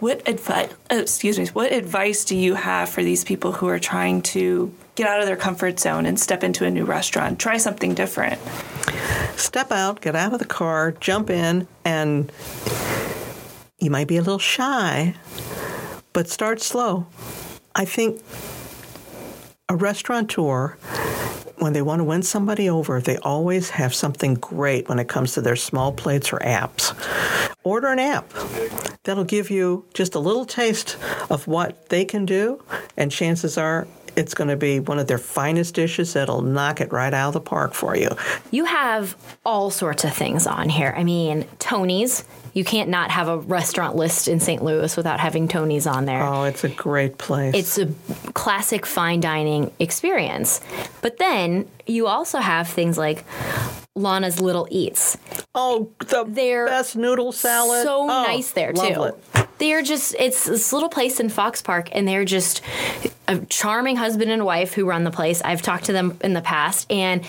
What 0.00 0.26
advice? 0.28 0.70
Oh, 0.90 0.96
uh, 0.96 1.00
excuse 1.00 1.38
me. 1.38 1.46
What 1.46 1.72
advice 1.72 2.24
do 2.24 2.36
you 2.36 2.54
have 2.54 2.88
for 2.88 3.02
these 3.02 3.24
people 3.24 3.52
who 3.52 3.68
are 3.68 3.78
trying 3.78 4.22
to 4.22 4.74
get 4.94 5.06
out 5.06 5.20
of 5.20 5.26
their 5.26 5.36
comfort 5.36 5.78
zone 5.80 6.06
and 6.06 6.18
step 6.18 6.42
into 6.42 6.64
a 6.64 6.70
new 6.70 6.84
restaurant, 6.84 7.38
try 7.38 7.56
something 7.56 7.94
different? 7.94 8.40
Step 9.36 9.72
out, 9.72 10.00
get 10.00 10.16
out 10.16 10.32
of 10.32 10.38
the 10.38 10.44
car, 10.44 10.92
jump 10.92 11.30
in, 11.30 11.66
and 11.84 12.30
you 13.78 13.90
might 13.90 14.08
be 14.08 14.16
a 14.16 14.22
little 14.22 14.38
shy, 14.38 15.14
but 16.12 16.28
start 16.28 16.60
slow. 16.60 17.06
I 17.74 17.84
think 17.84 18.22
a 19.68 19.76
restaurateur, 19.76 20.76
when 21.60 21.72
they 21.72 21.82
want 21.82 22.00
to 22.00 22.04
win 22.04 22.22
somebody 22.22 22.68
over, 22.68 23.00
they 23.00 23.18
always 23.18 23.70
have 23.70 23.94
something 23.94 24.34
great 24.34 24.88
when 24.88 24.98
it 24.98 25.08
comes 25.08 25.34
to 25.34 25.40
their 25.40 25.56
small 25.56 25.92
plates 25.92 26.32
or 26.32 26.38
apps. 26.38 26.94
Order 27.62 27.88
an 27.88 27.98
app 27.98 28.32
that'll 29.04 29.24
give 29.24 29.50
you 29.50 29.84
just 29.94 30.14
a 30.14 30.18
little 30.18 30.46
taste 30.46 30.96
of 31.28 31.46
what 31.46 31.88
they 31.90 32.04
can 32.04 32.24
do, 32.24 32.62
and 32.96 33.12
chances 33.12 33.58
are 33.58 33.86
it's 34.16 34.34
going 34.34 34.48
to 34.48 34.56
be 34.56 34.80
one 34.80 34.98
of 34.98 35.06
their 35.06 35.18
finest 35.18 35.74
dishes 35.74 36.14
that'll 36.14 36.42
knock 36.42 36.80
it 36.80 36.92
right 36.92 37.14
out 37.14 37.28
of 37.28 37.34
the 37.34 37.40
park 37.40 37.74
for 37.74 37.96
you. 37.96 38.08
You 38.50 38.64
have 38.64 39.16
all 39.44 39.70
sorts 39.70 40.04
of 40.04 40.12
things 40.12 40.46
on 40.46 40.68
here. 40.68 40.94
I 40.96 41.04
mean, 41.04 41.46
Tony's. 41.58 42.24
You 42.52 42.64
can't 42.64 42.88
not 42.88 43.10
have 43.10 43.28
a 43.28 43.38
restaurant 43.38 43.96
list 43.96 44.28
in 44.28 44.40
St. 44.40 44.62
Louis 44.62 44.96
without 44.96 45.20
having 45.20 45.48
Tony's 45.48 45.86
on 45.86 46.04
there. 46.04 46.22
Oh, 46.22 46.44
it's 46.44 46.64
a 46.64 46.68
great 46.68 47.18
place. 47.18 47.54
It's 47.54 47.78
a 47.78 47.86
classic 48.32 48.86
fine 48.86 49.20
dining 49.20 49.72
experience. 49.78 50.60
But 51.00 51.18
then 51.18 51.68
you 51.86 52.06
also 52.06 52.38
have 52.38 52.68
things 52.68 52.98
like 52.98 53.24
Lona's 53.94 54.40
Little 54.40 54.66
Eats. 54.70 55.16
Oh, 55.54 55.90
the 55.98 56.24
They're 56.26 56.66
best 56.66 56.96
noodle 56.96 57.32
salad. 57.32 57.84
So 57.84 58.02
oh, 58.02 58.06
nice 58.06 58.52
there 58.52 58.72
too. 58.72 59.02
It. 59.04 59.46
They're 59.58 59.82
just 59.82 60.14
it's 60.18 60.44
this 60.44 60.72
little 60.72 60.88
place 60.88 61.20
in 61.20 61.28
Fox 61.28 61.60
Park 61.60 61.90
and 61.92 62.08
they're 62.08 62.24
just 62.24 62.62
a 63.28 63.38
charming 63.46 63.96
husband 63.96 64.30
and 64.30 64.44
wife 64.44 64.72
who 64.72 64.86
run 64.86 65.04
the 65.04 65.10
place. 65.10 65.42
I've 65.42 65.62
talked 65.62 65.84
to 65.84 65.92
them 65.92 66.18
in 66.22 66.32
the 66.32 66.40
past 66.40 66.90
and 66.90 67.22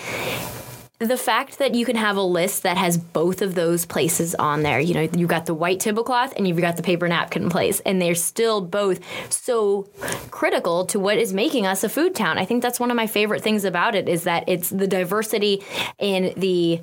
the 1.06 1.16
fact 1.16 1.58
that 1.58 1.74
you 1.74 1.84
can 1.84 1.96
have 1.96 2.16
a 2.16 2.22
list 2.22 2.62
that 2.62 2.76
has 2.76 2.96
both 2.96 3.42
of 3.42 3.54
those 3.54 3.84
places 3.86 4.34
on 4.34 4.62
there, 4.62 4.80
you 4.80 4.94
know, 4.94 5.08
you've 5.14 5.28
got 5.28 5.46
the 5.46 5.54
white 5.54 5.80
tablecloth 5.80 6.32
and 6.36 6.46
you've 6.46 6.60
got 6.60 6.76
the 6.76 6.82
paper 6.82 7.08
napkin 7.08 7.48
place, 7.48 7.80
and 7.80 8.00
they're 8.00 8.14
still 8.14 8.60
both 8.60 9.00
so 9.32 9.88
critical 10.30 10.86
to 10.86 10.98
what 10.98 11.18
is 11.18 11.32
making 11.32 11.66
us 11.66 11.84
a 11.84 11.88
food 11.88 12.14
town. 12.14 12.38
I 12.38 12.44
think 12.44 12.62
that's 12.62 12.80
one 12.80 12.90
of 12.90 12.96
my 12.96 13.06
favorite 13.06 13.42
things 13.42 13.64
about 13.64 13.94
it 13.94 14.08
is 14.08 14.24
that 14.24 14.44
it's 14.48 14.70
the 14.70 14.86
diversity 14.86 15.62
in 15.98 16.32
the 16.36 16.80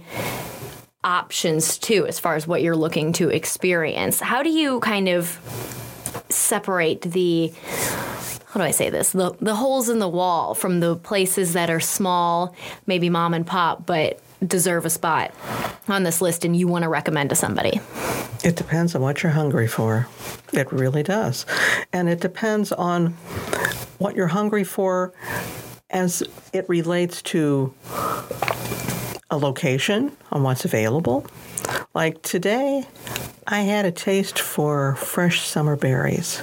options 1.03 1.77
too, 1.77 2.05
as 2.07 2.19
far 2.19 2.35
as 2.35 2.45
what 2.45 2.61
you're 2.61 2.75
looking 2.75 3.13
to 3.13 3.29
experience. 3.29 4.19
How 4.19 4.43
do 4.43 4.49
you 4.49 4.79
kind 4.81 5.07
of 5.07 5.39
separate 6.29 7.01
the 7.01 7.53
how 8.49 8.59
do 8.59 8.63
I 8.63 8.71
say 8.71 8.89
this? 8.89 9.11
The 9.11 9.35
the 9.39 9.55
holes 9.55 9.89
in 9.89 9.99
the 9.99 10.09
wall 10.09 10.55
from 10.55 10.79
the 10.79 10.95
places 10.95 11.53
that 11.53 11.69
are 11.69 11.79
small, 11.79 12.55
maybe 12.87 13.09
mom 13.09 13.33
and 13.33 13.45
pop, 13.45 13.85
but 13.85 14.19
deserve 14.45 14.85
a 14.85 14.89
spot 14.89 15.33
on 15.87 16.03
this 16.03 16.21
list 16.21 16.45
and 16.45 16.55
you 16.55 16.67
want 16.67 16.83
to 16.83 16.89
recommend 16.89 17.29
to 17.29 17.35
somebody? 17.35 17.79
It 18.43 18.55
depends 18.55 18.95
on 18.95 19.01
what 19.01 19.21
you're 19.21 19.33
hungry 19.33 19.67
for. 19.67 20.07
It 20.53 20.71
really 20.71 21.03
does. 21.03 21.45
And 21.91 22.07
it 22.09 22.21
depends 22.21 22.71
on 22.71 23.11
what 23.97 24.15
you're 24.15 24.27
hungry 24.27 24.63
for 24.63 25.13
as 25.89 26.23
it 26.53 26.67
relates 26.69 27.21
to 27.21 27.73
a 29.29 29.37
location, 29.37 30.15
on 30.31 30.43
what's 30.43 30.65
available. 30.65 31.25
Like 31.93 32.21
today, 32.21 32.87
I 33.51 33.61
had 33.61 33.85
a 33.85 33.91
taste 33.91 34.37
for 34.37 34.95
fresh 34.95 35.41
summer 35.41 35.75
berries. 35.75 36.39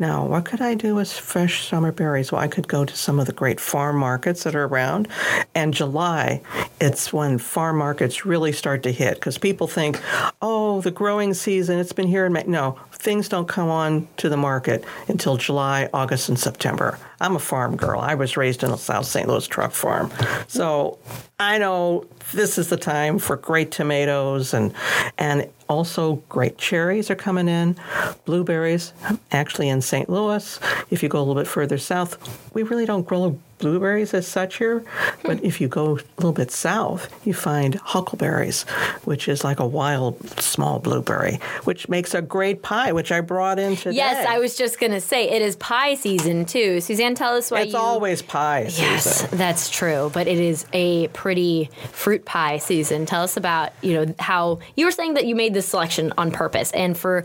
Now, 0.00 0.26
what 0.26 0.46
could 0.46 0.60
I 0.60 0.74
do 0.74 0.96
with 0.96 1.12
fresh 1.12 1.68
summer 1.68 1.92
berries? 1.92 2.32
Well, 2.32 2.40
I 2.40 2.48
could 2.48 2.66
go 2.66 2.84
to 2.84 2.96
some 2.96 3.20
of 3.20 3.26
the 3.26 3.32
great 3.32 3.60
farm 3.60 3.96
markets 3.96 4.42
that 4.42 4.56
are 4.56 4.64
around. 4.64 5.06
And 5.54 5.72
July, 5.72 6.42
it's 6.80 7.12
when 7.12 7.38
farm 7.38 7.78
markets 7.78 8.26
really 8.26 8.50
start 8.50 8.82
to 8.82 8.90
hit 8.90 9.14
because 9.14 9.38
people 9.38 9.68
think, 9.68 10.00
oh, 10.42 10.80
the 10.80 10.90
growing 10.90 11.34
season, 11.34 11.78
it's 11.78 11.92
been 11.92 12.08
here 12.08 12.26
in 12.26 12.32
May. 12.32 12.42
No, 12.48 12.80
things 12.90 13.28
don't 13.28 13.46
come 13.46 13.68
on 13.68 14.08
to 14.16 14.28
the 14.28 14.36
market 14.36 14.84
until 15.06 15.36
July, 15.36 15.88
August, 15.94 16.28
and 16.28 16.38
September. 16.38 16.98
I'm 17.20 17.36
a 17.36 17.40
farm 17.40 17.76
girl. 17.76 18.00
I 18.00 18.14
was 18.14 18.36
raised 18.36 18.64
in 18.64 18.70
a 18.70 18.76
South 18.76 19.06
St. 19.06 19.28
Louis 19.28 19.46
truck 19.46 19.70
farm. 19.70 20.10
So 20.48 20.98
I 21.38 21.58
know 21.58 22.06
this 22.32 22.58
is 22.58 22.68
the 22.68 22.76
time 22.76 23.18
for 23.18 23.36
great 23.36 23.70
tomatoes 23.70 24.54
and 24.54 24.72
and 25.18 25.48
also 25.70 26.16
great 26.28 26.58
cherries 26.58 27.10
are 27.10 27.16
coming 27.16 27.48
in, 27.48 27.76
blueberries 28.24 28.92
actually 29.30 29.68
in 29.68 29.80
St. 29.80 30.10
Louis. 30.10 30.58
If 30.90 31.02
you 31.02 31.08
go 31.08 31.18
a 31.18 31.22
little 31.22 31.40
bit 31.40 31.48
further 31.48 31.78
south, 31.78 32.18
we 32.52 32.64
really 32.64 32.86
don't 32.86 33.06
grow 33.06 33.38
blueberries 33.60 34.14
as 34.14 34.26
such 34.26 34.58
here, 34.58 34.84
but 35.22 35.42
if 35.44 35.60
you 35.60 35.68
go 35.68 35.98
a 35.98 36.00
little 36.16 36.32
bit 36.32 36.50
south, 36.50 37.08
you 37.26 37.34
find 37.34 37.76
huckleberries, 37.76 38.62
which 39.04 39.28
is 39.28 39.44
like 39.44 39.60
a 39.60 39.66
wild 39.66 40.40
small 40.40 40.78
blueberry, 40.78 41.38
which 41.64 41.88
makes 41.88 42.14
a 42.14 42.22
great 42.22 42.62
pie, 42.62 42.92
which 42.92 43.12
I 43.12 43.20
brought 43.20 43.58
in 43.58 43.76
today. 43.76 43.96
Yes, 43.96 44.26
I 44.26 44.38
was 44.38 44.56
just 44.56 44.80
going 44.80 44.92
to 44.92 45.00
say 45.00 45.28
it 45.30 45.42
is 45.42 45.56
pie 45.56 45.94
season 45.94 46.44
too. 46.46 46.80
Suzanne, 46.80 47.14
tell 47.14 47.36
us 47.36 47.50
why 47.50 47.62
It's 47.62 47.72
you 47.72 47.78
always 47.78 48.22
pie 48.22 48.68
season. 48.68 48.84
Yes, 48.84 49.26
that's 49.30 49.70
true, 49.70 50.10
but 50.12 50.26
it 50.26 50.38
is 50.38 50.66
a 50.72 51.08
pretty 51.08 51.70
fruit 51.92 52.24
pie 52.24 52.58
season. 52.58 53.06
Tell 53.06 53.22
us 53.22 53.36
about, 53.36 53.72
you 53.82 53.92
know, 53.94 54.14
how 54.18 54.60
you 54.76 54.86
were 54.86 54.92
saying 54.92 55.14
that 55.14 55.26
you 55.26 55.34
made 55.34 55.54
this 55.54 55.68
selection 55.68 56.12
on 56.16 56.30
purpose. 56.30 56.72
And 56.72 56.96
for 56.96 57.24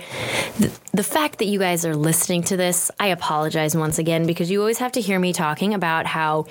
the, 0.59 0.71
the 0.93 1.03
fact 1.03 1.39
that 1.39 1.45
you 1.45 1.59
guys 1.59 1.85
are 1.85 1.95
listening 1.95 2.43
to 2.43 2.57
this, 2.57 2.91
I 2.99 3.07
apologize 3.07 3.75
once 3.75 3.97
again 3.99 4.25
because 4.27 4.51
you 4.51 4.59
always 4.59 4.79
have 4.79 4.91
to 4.93 5.01
hear 5.01 5.19
me 5.19 5.31
talking 5.33 5.73
about 5.73 6.05
how 6.05 6.24
how 6.25 6.45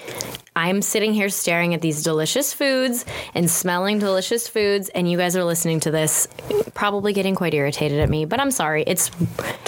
I'm 0.56 0.82
sitting 0.82 1.12
here 1.12 1.28
staring 1.30 1.74
at 1.74 1.80
these 1.80 2.04
delicious 2.04 2.52
foods 2.52 3.04
and 3.34 3.50
smelling 3.50 3.98
delicious 3.98 4.46
foods 4.46 4.88
and 4.88 5.10
you 5.10 5.18
guys 5.18 5.36
are 5.36 5.42
listening 5.42 5.80
to 5.80 5.90
this 5.90 6.28
probably 6.74 7.12
getting 7.12 7.34
quite 7.34 7.54
irritated 7.54 7.98
at 7.98 8.08
me, 8.08 8.24
but 8.24 8.38
I'm 8.38 8.52
sorry. 8.52 8.84
It's 8.86 9.10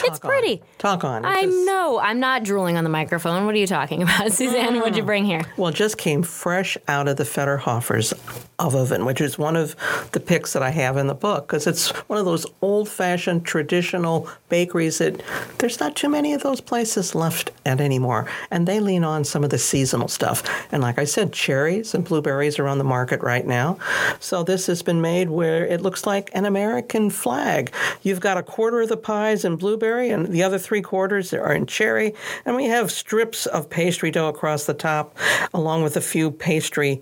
it's 0.05 0.21
on. 0.21 0.31
pretty. 0.31 0.63
Talk 0.79 1.03
on. 1.03 1.25
It 1.25 1.29
I 1.29 1.43
just- 1.43 1.67
know. 1.67 1.99
I'm 2.01 2.21
not 2.21 2.45
drooling 2.45 2.77
on 2.77 2.85
the 2.85 2.91
microphone. 2.91 3.47
What 3.47 3.55
are 3.55 3.59
you 3.59 3.67
talking 3.67 4.03
about? 4.03 4.31
Suzanne, 4.33 4.77
what'd 4.77 4.97
you 4.97 5.03
mm. 5.03 5.07
bring 5.07 5.25
here? 5.25 5.43
Well, 5.57 5.71
it 5.71 5.75
just 5.75 5.99
came 5.99 6.23
fresh 6.23 6.79
out 6.87 7.09
of 7.09 7.17
the 7.17 7.25
Federhofer's 7.25 8.15
oven, 8.59 9.05
which 9.05 9.21
is 9.21 9.39
one 9.39 9.57
of 9.57 9.77
the 10.13 10.21
picks 10.21 10.53
that 10.53 10.63
I 10.63 10.71
have 10.71 10.97
in 10.97 11.09
the 11.09 11.15
book 11.15 11.47
because 11.47 11.67
it's 11.67 11.91
one 12.09 12.19
of 12.19 12.25
those 12.25 12.47
old-fashioned 12.63 13.45
traditional 13.45 14.29
bakeries 14.49 14.99
that 14.99 15.21
there's 15.59 15.81
not 15.81 15.97
too 15.97 16.09
many 16.09 16.33
of 16.33 16.43
those 16.43 16.61
places 16.61 17.15
left 17.15 17.51
at 17.65 17.81
anymore, 17.81 18.29
and 18.51 18.67
they 18.67 18.81
lean 18.81 19.05
on 19.05 19.25
some 19.25 19.45
of 19.45 19.51
the 19.51 19.59
seasonal 19.59 20.09
stuff. 20.09 20.43
And 20.77 20.83
like 20.83 20.99
I 20.99 21.05
said, 21.05 21.33
cherries 21.33 21.95
and 21.95 22.05
blueberries 22.05 22.59
are 22.59 22.69
on 22.69 22.77
the 22.77 22.85
market 22.85 23.23
right 23.23 23.47
now. 23.47 23.79
So 24.21 24.43
this 24.43 24.67
has 24.67 24.83
been 24.83 25.01
made 25.01 25.31
where 25.31 25.65
it 25.65 25.81
looks 25.81 26.05
like 26.05 26.29
an 26.35 26.45
American 26.45 27.09
flag. 27.09 27.73
You've 28.03 28.21
got 28.21 28.37
a 28.37 28.43
quarter 28.43 28.83
of 28.83 28.91
the 28.91 28.99
pies 28.99 29.43
in 29.43 29.57
blueberry, 29.57 30.11
and 30.11 30.27
the 30.27 30.43
other 30.43 30.59
three 30.59 30.83
quarters 30.83 31.33
are 31.33 31.55
in 31.55 31.65
cherry, 31.65 32.15
and 32.45 32.57
we 32.57 32.67
have 32.67 32.93
strips 32.93 33.47
of 33.47 33.71
pastry 33.71 34.11
dough 34.11 34.29
across 34.29 34.67
the 34.67 34.75
top, 34.75 35.17
along 35.55 35.83
with 35.83 35.97
a 35.97 36.03
few 36.03 36.31
pastry 36.31 37.01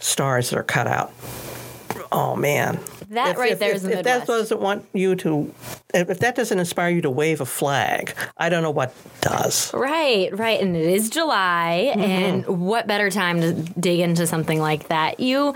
stars 0.00 0.50
that 0.50 0.58
are 0.58 0.64
cut 0.64 0.88
out. 0.88 1.12
Oh 2.10 2.34
man. 2.34 2.80
That 3.10 3.38
right 3.38 3.58
there 3.58 3.74
is 3.74 3.82
the 3.82 3.98
if 3.98 4.04
that 4.04 4.20
Midwest. 4.20 4.26
doesn't 4.26 4.60
want 4.60 4.86
you 4.92 5.14
to, 5.16 5.54
if 5.94 6.18
that 6.18 6.34
doesn't 6.34 6.58
inspire 6.58 6.90
you 6.90 7.02
to 7.02 7.10
wave 7.10 7.40
a 7.40 7.46
flag, 7.46 8.14
I 8.36 8.48
don't 8.48 8.62
know 8.62 8.70
what 8.70 8.94
does. 9.20 9.72
Right, 9.72 10.36
right. 10.36 10.60
And 10.60 10.76
it 10.76 10.86
is 10.86 11.10
July. 11.10 11.92
Mm-hmm. 11.92 12.00
And 12.00 12.46
what 12.46 12.86
better 12.86 13.10
time 13.10 13.40
to 13.40 13.52
dig 13.52 14.00
into 14.00 14.26
something 14.26 14.60
like 14.60 14.88
that? 14.88 15.20
You 15.20 15.54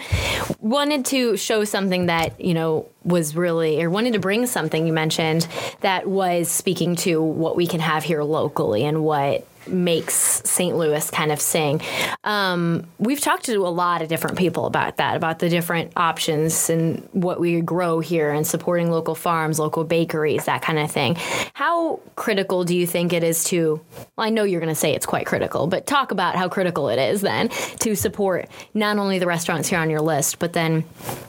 wanted 0.60 1.06
to 1.06 1.36
show 1.36 1.64
something 1.64 2.06
that, 2.06 2.40
you 2.40 2.54
know, 2.54 2.88
was 3.04 3.34
really, 3.34 3.82
or 3.82 3.90
wanted 3.90 4.12
to 4.12 4.18
bring 4.18 4.46
something 4.46 4.86
you 4.86 4.92
mentioned 4.92 5.48
that 5.80 6.06
was 6.06 6.50
speaking 6.50 6.96
to 6.96 7.22
what 7.22 7.56
we 7.56 7.66
can 7.66 7.80
have 7.80 8.04
here 8.04 8.22
locally 8.22 8.84
and 8.84 9.02
what 9.02 9.46
makes 9.66 10.14
St. 10.14 10.76
Louis 10.76 11.10
kind 11.10 11.32
of 11.32 11.40
sing. 11.40 11.80
Um, 12.24 12.86
we've 12.98 13.20
talked 13.20 13.44
to 13.44 13.66
a 13.66 13.68
lot 13.68 14.02
of 14.02 14.08
different 14.08 14.38
people 14.38 14.66
about 14.66 14.96
that, 14.96 15.16
about 15.16 15.38
the 15.38 15.48
different 15.48 15.92
options 15.96 16.70
and 16.70 17.08
what 17.12 17.40
we 17.40 17.60
grow 17.60 18.00
here 18.00 18.30
and 18.30 18.46
supporting 18.46 18.90
local 18.90 19.14
farms, 19.14 19.58
local 19.58 19.84
bakeries, 19.84 20.44
that 20.46 20.62
kind 20.62 20.78
of 20.78 20.90
thing. 20.90 21.16
How 21.54 22.00
critical 22.16 22.64
do 22.64 22.76
you 22.76 22.86
think 22.86 23.12
it 23.12 23.22
is 23.22 23.44
to, 23.44 23.80
well, 24.16 24.26
I 24.26 24.30
know 24.30 24.44
you're 24.44 24.60
going 24.60 24.68
to 24.68 24.74
say 24.74 24.94
it's 24.94 25.06
quite 25.06 25.26
critical, 25.26 25.66
but 25.66 25.86
talk 25.86 26.10
about 26.10 26.36
how 26.36 26.48
critical 26.48 26.88
it 26.88 26.98
is 26.98 27.20
then 27.20 27.48
to 27.80 27.94
support 27.94 28.48
not 28.74 28.98
only 28.98 29.18
the 29.18 29.26
restaurants 29.26 29.68
here 29.68 29.78
on 29.78 29.90
your 29.90 30.00
list, 30.00 30.38
but 30.38 30.52
then 30.52 30.84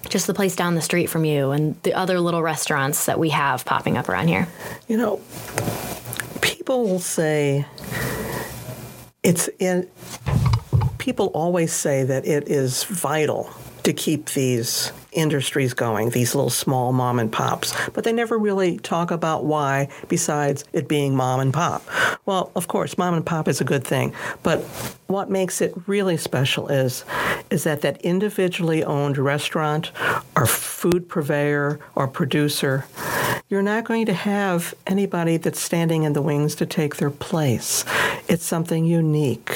just 0.09 0.27
the 0.27 0.33
place 0.33 0.55
down 0.55 0.75
the 0.75 0.81
street 0.81 1.07
from 1.07 1.25
you 1.25 1.51
and 1.51 1.81
the 1.83 1.93
other 1.93 2.19
little 2.19 2.43
restaurants 2.43 3.05
that 3.05 3.19
we 3.19 3.29
have 3.29 3.65
popping 3.65 3.97
up 3.97 4.09
around 4.09 4.27
here. 4.27 4.47
You 4.87 4.97
know, 4.97 5.21
people 6.41 6.83
will 6.83 6.99
say 6.99 7.65
it's 9.23 9.49
in. 9.59 9.89
People 10.97 11.27
always 11.27 11.73
say 11.73 12.03
that 12.03 12.27
it 12.27 12.47
is 12.47 12.83
vital 12.83 13.49
to 13.83 13.93
keep 13.93 14.29
these 14.31 14.91
industries 15.11 15.73
going, 15.73 16.11
these 16.11 16.35
little 16.35 16.49
small 16.49 16.93
mom 16.93 17.19
and 17.19 17.31
pops, 17.31 17.73
but 17.89 18.03
they 18.03 18.13
never 18.13 18.37
really 18.37 18.77
talk 18.77 19.11
about 19.11 19.43
why, 19.43 19.89
besides 20.07 20.63
it 20.73 20.87
being 20.87 21.15
mom 21.15 21.39
and 21.39 21.53
pop. 21.53 21.83
Well, 22.25 22.51
of 22.55 22.67
course, 22.67 22.97
mom 22.97 23.15
and 23.15 23.25
pop 23.25 23.47
is 23.47 23.59
a 23.59 23.63
good 23.63 23.83
thing, 23.83 24.13
but 24.43 24.61
what 25.07 25.29
makes 25.29 25.59
it 25.59 25.73
really 25.87 26.17
special 26.17 26.67
is 26.69 27.03
is 27.49 27.63
that 27.65 27.81
that 27.81 28.01
individually 28.01 28.83
owned 28.83 29.17
restaurant 29.17 29.91
or 30.37 30.45
food 30.45 31.09
purveyor 31.09 31.79
or 31.95 32.07
producer 32.07 32.85
you're 33.51 33.61
not 33.61 33.83
going 33.83 34.05
to 34.05 34.13
have 34.13 34.73
anybody 34.87 35.35
that's 35.35 35.59
standing 35.59 36.03
in 36.03 36.13
the 36.13 36.21
wings 36.21 36.55
to 36.55 36.65
take 36.65 36.95
their 36.95 37.09
place. 37.09 37.83
It's 38.29 38.45
something 38.45 38.85
unique. 38.85 39.51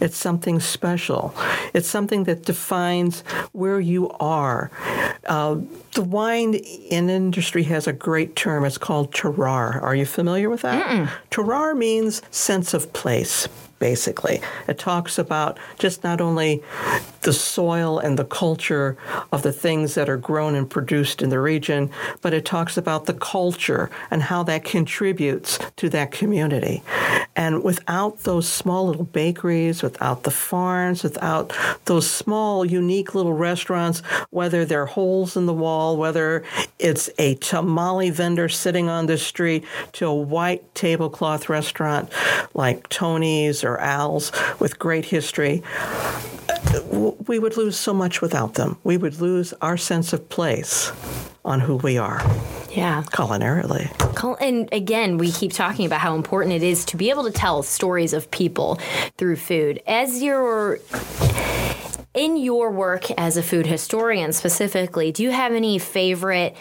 It's 0.00 0.16
something 0.16 0.60
special. 0.60 1.34
It's 1.74 1.88
something 1.88 2.24
that 2.24 2.44
defines 2.44 3.22
where 3.50 3.80
you 3.80 4.08
are. 4.20 4.70
Uh, 5.26 5.56
the 5.94 6.02
wine 6.02 6.54
in 6.54 7.10
industry 7.10 7.64
has 7.64 7.88
a 7.88 7.92
great 7.92 8.36
term. 8.36 8.64
It's 8.64 8.78
called 8.78 9.12
terroir. 9.12 9.82
Are 9.82 9.96
you 9.96 10.06
familiar 10.06 10.48
with 10.48 10.62
that? 10.62 11.10
Terroir 11.32 11.76
means 11.76 12.22
sense 12.30 12.72
of 12.72 12.92
place 12.92 13.48
basically. 13.80 14.40
It 14.68 14.78
talks 14.78 15.18
about 15.18 15.58
just 15.78 16.04
not 16.04 16.20
only 16.20 16.62
the 17.22 17.32
soil 17.32 17.98
and 17.98 18.16
the 18.16 18.24
culture 18.24 18.96
of 19.32 19.42
the 19.42 19.52
things 19.52 19.94
that 19.94 20.08
are 20.08 20.16
grown 20.16 20.54
and 20.54 20.70
produced 20.70 21.20
in 21.20 21.30
the 21.30 21.40
region, 21.40 21.90
but 22.22 22.32
it 22.32 22.44
talks 22.44 22.76
about 22.76 23.06
the 23.06 23.14
culture 23.14 23.90
and 24.10 24.22
how 24.22 24.44
that 24.44 24.64
contributes 24.64 25.58
to 25.76 25.88
that 25.88 26.12
community. 26.12 26.82
And 27.36 27.62
without 27.62 28.20
those 28.20 28.48
small 28.48 28.86
little 28.86 29.04
bakeries, 29.04 29.82
without 29.82 30.24
the 30.24 30.30
farms, 30.30 31.02
without 31.02 31.52
those 31.84 32.10
small, 32.10 32.64
unique 32.64 33.14
little 33.14 33.32
restaurants, 33.32 34.00
whether 34.30 34.64
they're 34.64 34.86
holes 34.86 35.36
in 35.36 35.46
the 35.46 35.54
wall, 35.54 35.96
whether 35.96 36.44
it's 36.78 37.08
a 37.18 37.36
tamale 37.36 38.10
vendor 38.10 38.48
sitting 38.48 38.88
on 38.88 39.06
the 39.06 39.16
street, 39.16 39.64
to 39.92 40.06
a 40.06 40.14
white 40.14 40.74
tablecloth 40.74 41.48
restaurant 41.48 42.10
like 42.54 42.88
Tony's 42.88 43.62
or 43.64 43.78
Al's 43.78 44.32
with 44.58 44.78
great 44.78 45.06
history, 45.06 45.62
we 47.26 47.38
would 47.38 47.56
lose 47.56 47.76
so 47.76 47.92
much 47.94 48.20
without 48.20 48.54
them. 48.54 48.76
We 48.84 48.96
would 48.96 49.20
lose 49.20 49.52
our 49.60 49.76
sense 49.76 50.12
of 50.12 50.28
place 50.28 50.92
on 51.44 51.60
who 51.60 51.76
we 51.76 51.96
are 51.98 52.20
Yeah. 52.70 53.02
culinarily. 53.12 53.88
And 54.40 54.68
again, 54.72 55.16
we 55.18 55.32
keep 55.32 55.52
talking 55.52 55.86
about 55.86 56.00
how 56.00 56.14
important 56.14 56.54
it 56.54 56.62
is 56.62 56.84
to 56.86 56.96
be 56.96 57.10
able 57.10 57.24
to 57.24 57.30
tell 57.30 57.62
stories 57.62 58.12
of 58.12 58.30
people 58.30 58.78
through 59.16 59.36
food. 59.36 59.80
As 59.86 60.22
you're 60.22 60.78
in 62.12 62.36
your 62.36 62.70
work 62.70 63.10
as 63.12 63.36
a 63.36 63.42
food 63.42 63.66
historian 63.66 64.32
specifically, 64.32 65.12
do 65.12 65.22
you 65.22 65.30
have 65.30 65.52
any 65.52 65.78
favorite 65.78 66.54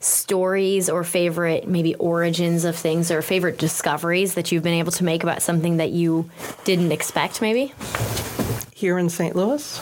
stories 0.00 0.88
or 0.90 1.04
favorite 1.04 1.68
maybe 1.68 1.94
origins 1.96 2.64
of 2.64 2.74
things 2.74 3.10
or 3.10 3.22
favorite 3.22 3.58
discoveries 3.58 4.34
that 4.34 4.50
you've 4.50 4.62
been 4.62 4.74
able 4.74 4.92
to 4.92 5.04
make 5.04 5.22
about 5.22 5.42
something 5.42 5.76
that 5.76 5.90
you 5.90 6.28
didn't 6.64 6.90
expect 6.90 7.40
maybe? 7.42 7.72
Here 8.84 8.98
in 8.98 9.08
St. 9.08 9.34
Louis? 9.34 9.80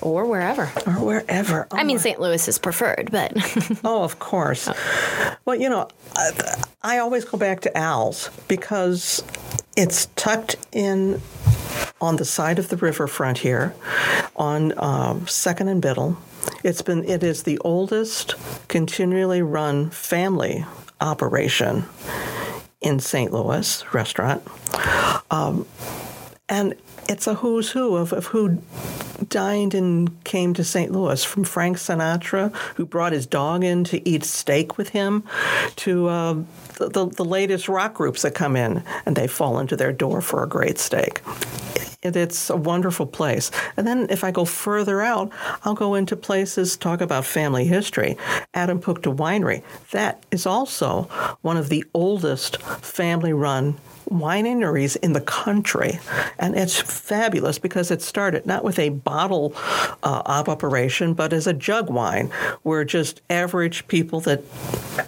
Or 0.00 0.24
wherever. 0.24 0.72
Or 0.86 0.94
wherever. 0.94 1.68
Oh 1.70 1.76
I 1.76 1.84
mean, 1.84 1.98
St. 1.98 2.18
Louis 2.18 2.48
is 2.48 2.56
preferred, 2.56 3.10
but. 3.12 3.34
oh, 3.84 4.02
of 4.02 4.18
course. 4.18 4.66
Well, 5.44 5.56
you 5.56 5.68
know, 5.68 5.88
I, 6.16 6.30
I 6.80 6.98
always 7.00 7.26
go 7.26 7.36
back 7.36 7.60
to 7.60 7.76
Al's 7.76 8.30
because 8.48 9.22
it's 9.76 10.06
tucked 10.16 10.56
in 10.72 11.20
on 12.00 12.16
the 12.16 12.24
side 12.24 12.58
of 12.58 12.70
the 12.70 12.78
riverfront 12.78 13.36
here, 13.36 13.74
on 14.36 14.72
uh, 14.72 15.26
Second 15.26 15.68
and 15.68 15.82
Biddle. 15.82 16.16
It's 16.62 16.80
been 16.80 17.04
it 17.04 17.22
is 17.22 17.42
the 17.42 17.58
oldest 17.58 18.36
continually 18.68 19.42
run 19.42 19.90
family 19.90 20.64
operation 20.98 21.84
in 22.80 23.00
St. 23.00 23.34
Louis 23.34 23.84
restaurant, 23.92 24.42
um, 25.30 25.66
and 26.48 26.74
it's 27.08 27.26
a 27.26 27.34
who's 27.34 27.70
who 27.70 27.96
of, 27.96 28.12
of 28.12 28.26
who 28.26 28.62
dined 29.28 29.74
and 29.74 30.24
came 30.24 30.54
to 30.54 30.64
St. 30.64 30.92
Louis, 30.92 31.24
from 31.24 31.44
Frank 31.44 31.76
Sinatra, 31.76 32.54
who 32.76 32.86
brought 32.86 33.12
his 33.12 33.26
dog 33.26 33.64
in 33.64 33.84
to 33.84 34.06
eat 34.08 34.24
steak 34.24 34.76
with 34.76 34.90
him, 34.90 35.24
to 35.76 36.08
uh, 36.08 36.34
the, 36.78 36.88
the, 36.88 37.06
the 37.06 37.24
latest 37.24 37.68
rock 37.68 37.94
groups 37.94 38.22
that 38.22 38.34
come 38.34 38.56
in 38.56 38.82
and 39.06 39.16
they 39.16 39.26
fall 39.26 39.58
into 39.58 39.76
their 39.76 39.92
door 39.92 40.20
for 40.20 40.42
a 40.42 40.48
great 40.48 40.78
steak 40.78 41.20
it's 42.04 42.50
a 42.50 42.56
wonderful 42.56 43.06
place. 43.06 43.50
And 43.76 43.86
then 43.86 44.06
if 44.10 44.24
I 44.24 44.30
go 44.30 44.44
further 44.44 45.00
out, 45.00 45.32
I'll 45.64 45.74
go 45.74 45.94
into 45.94 46.16
places, 46.16 46.76
talk 46.76 47.00
about 47.00 47.24
family 47.24 47.64
history. 47.64 48.16
Adam 48.52 48.80
Puchta 48.80 49.14
Winery, 49.14 49.62
that 49.92 50.22
is 50.30 50.46
also 50.46 51.04
one 51.40 51.56
of 51.56 51.70
the 51.70 51.84
oldest 51.94 52.60
family 52.60 53.32
run 53.32 53.76
wineries 54.10 54.96
in 54.96 55.12
the 55.12 55.20
country. 55.20 55.98
And 56.38 56.56
it's 56.56 56.80
fabulous 56.80 57.58
because 57.58 57.90
it 57.90 58.02
started 58.02 58.46
not 58.46 58.64
with 58.64 58.78
a 58.78 58.90
bottle 58.90 59.54
uh, 60.02 60.22
operation, 60.26 61.14
but 61.14 61.32
as 61.32 61.46
a 61.46 61.52
jug 61.52 61.90
wine, 61.90 62.30
where 62.62 62.84
just 62.84 63.20
average 63.30 63.86
people 63.88 64.20
that 64.20 64.42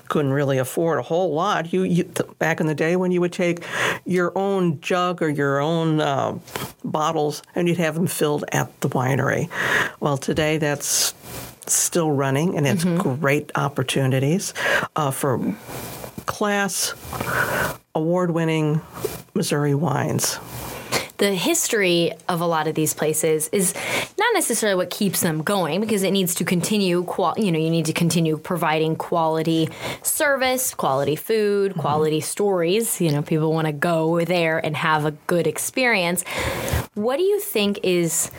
couldn't 0.09 0.33
really 0.33 0.59
afford 0.59 0.99
a 0.99 1.03
whole 1.03 1.33
lot, 1.35 1.73
you, 1.73 1.83
you 1.83 2.05
back 2.39 2.61
in 2.61 2.67
the 2.67 2.75
day 2.75 2.97
when 2.97 3.13
you 3.13 3.21
would 3.21 3.33
take 3.33 3.65
your 4.05 4.37
own 4.37 4.81
jug 4.81 5.23
or 5.23 5.29
your 5.29 5.61
own 5.61 6.01
uh, 6.01 6.39
bottles 6.85 7.43
and 7.55 7.69
you'd 7.69 7.79
have 7.79 7.95
them 7.95 8.07
filled 8.07 8.45
at 8.53 8.81
the 8.81 8.89
winery. 8.89 9.49
Well, 10.01 10.17
today 10.17 10.59
that's 10.59 11.15
still 11.67 12.11
running 12.11 12.57
and 12.57 12.67
it's 12.67 12.85
mm-hmm. 12.85 13.21
great 13.21 13.51
opportunities 13.57 14.55
uh, 14.95 15.11
for 15.11 15.55
class 16.27 16.95
award 17.97 18.31
winning 18.31 18.81
Missouri 19.35 19.75
wines. 19.75 20.39
The 21.19 21.35
history 21.35 22.13
of 22.29 22.43
a 22.43 22.47
lot 22.47 22.69
of 22.69 22.75
these 22.75 22.93
places 22.93 23.49
is 23.49 23.73
not 24.19 24.29
necessarily 24.35 24.77
what 24.77 24.91
keeps 24.91 25.23
them 25.23 25.43
going 25.43 25.81
because 25.81 26.03
it 26.03 26.11
needs 26.11 26.35
to 26.35 26.45
continue 26.45 27.05
qual- 27.05 27.35
you 27.39 27.51
know 27.51 27.59
you 27.59 27.71
need 27.71 27.87
to 27.87 27.95
continue 27.95 28.37
providing 28.37 28.97
quality 28.97 29.71
service 30.03 30.75
quality 30.75 31.17
food 31.17 31.73
mm-hmm. 31.73 31.81
quality 31.81 32.21
stories. 32.21 33.01
You 33.01 33.13
know 33.13 33.23
people 33.23 33.51
want 33.51 33.67
to 33.67 33.73
go 33.73 34.23
there 34.27 34.59
and 34.59 34.77
have 34.77 35.07
a 35.07 35.13
good 35.27 35.47
experience. 35.47 36.23
What 36.93 37.17
do 37.17 37.23
you 37.23 37.41
think 37.41 37.81
is 37.83 38.31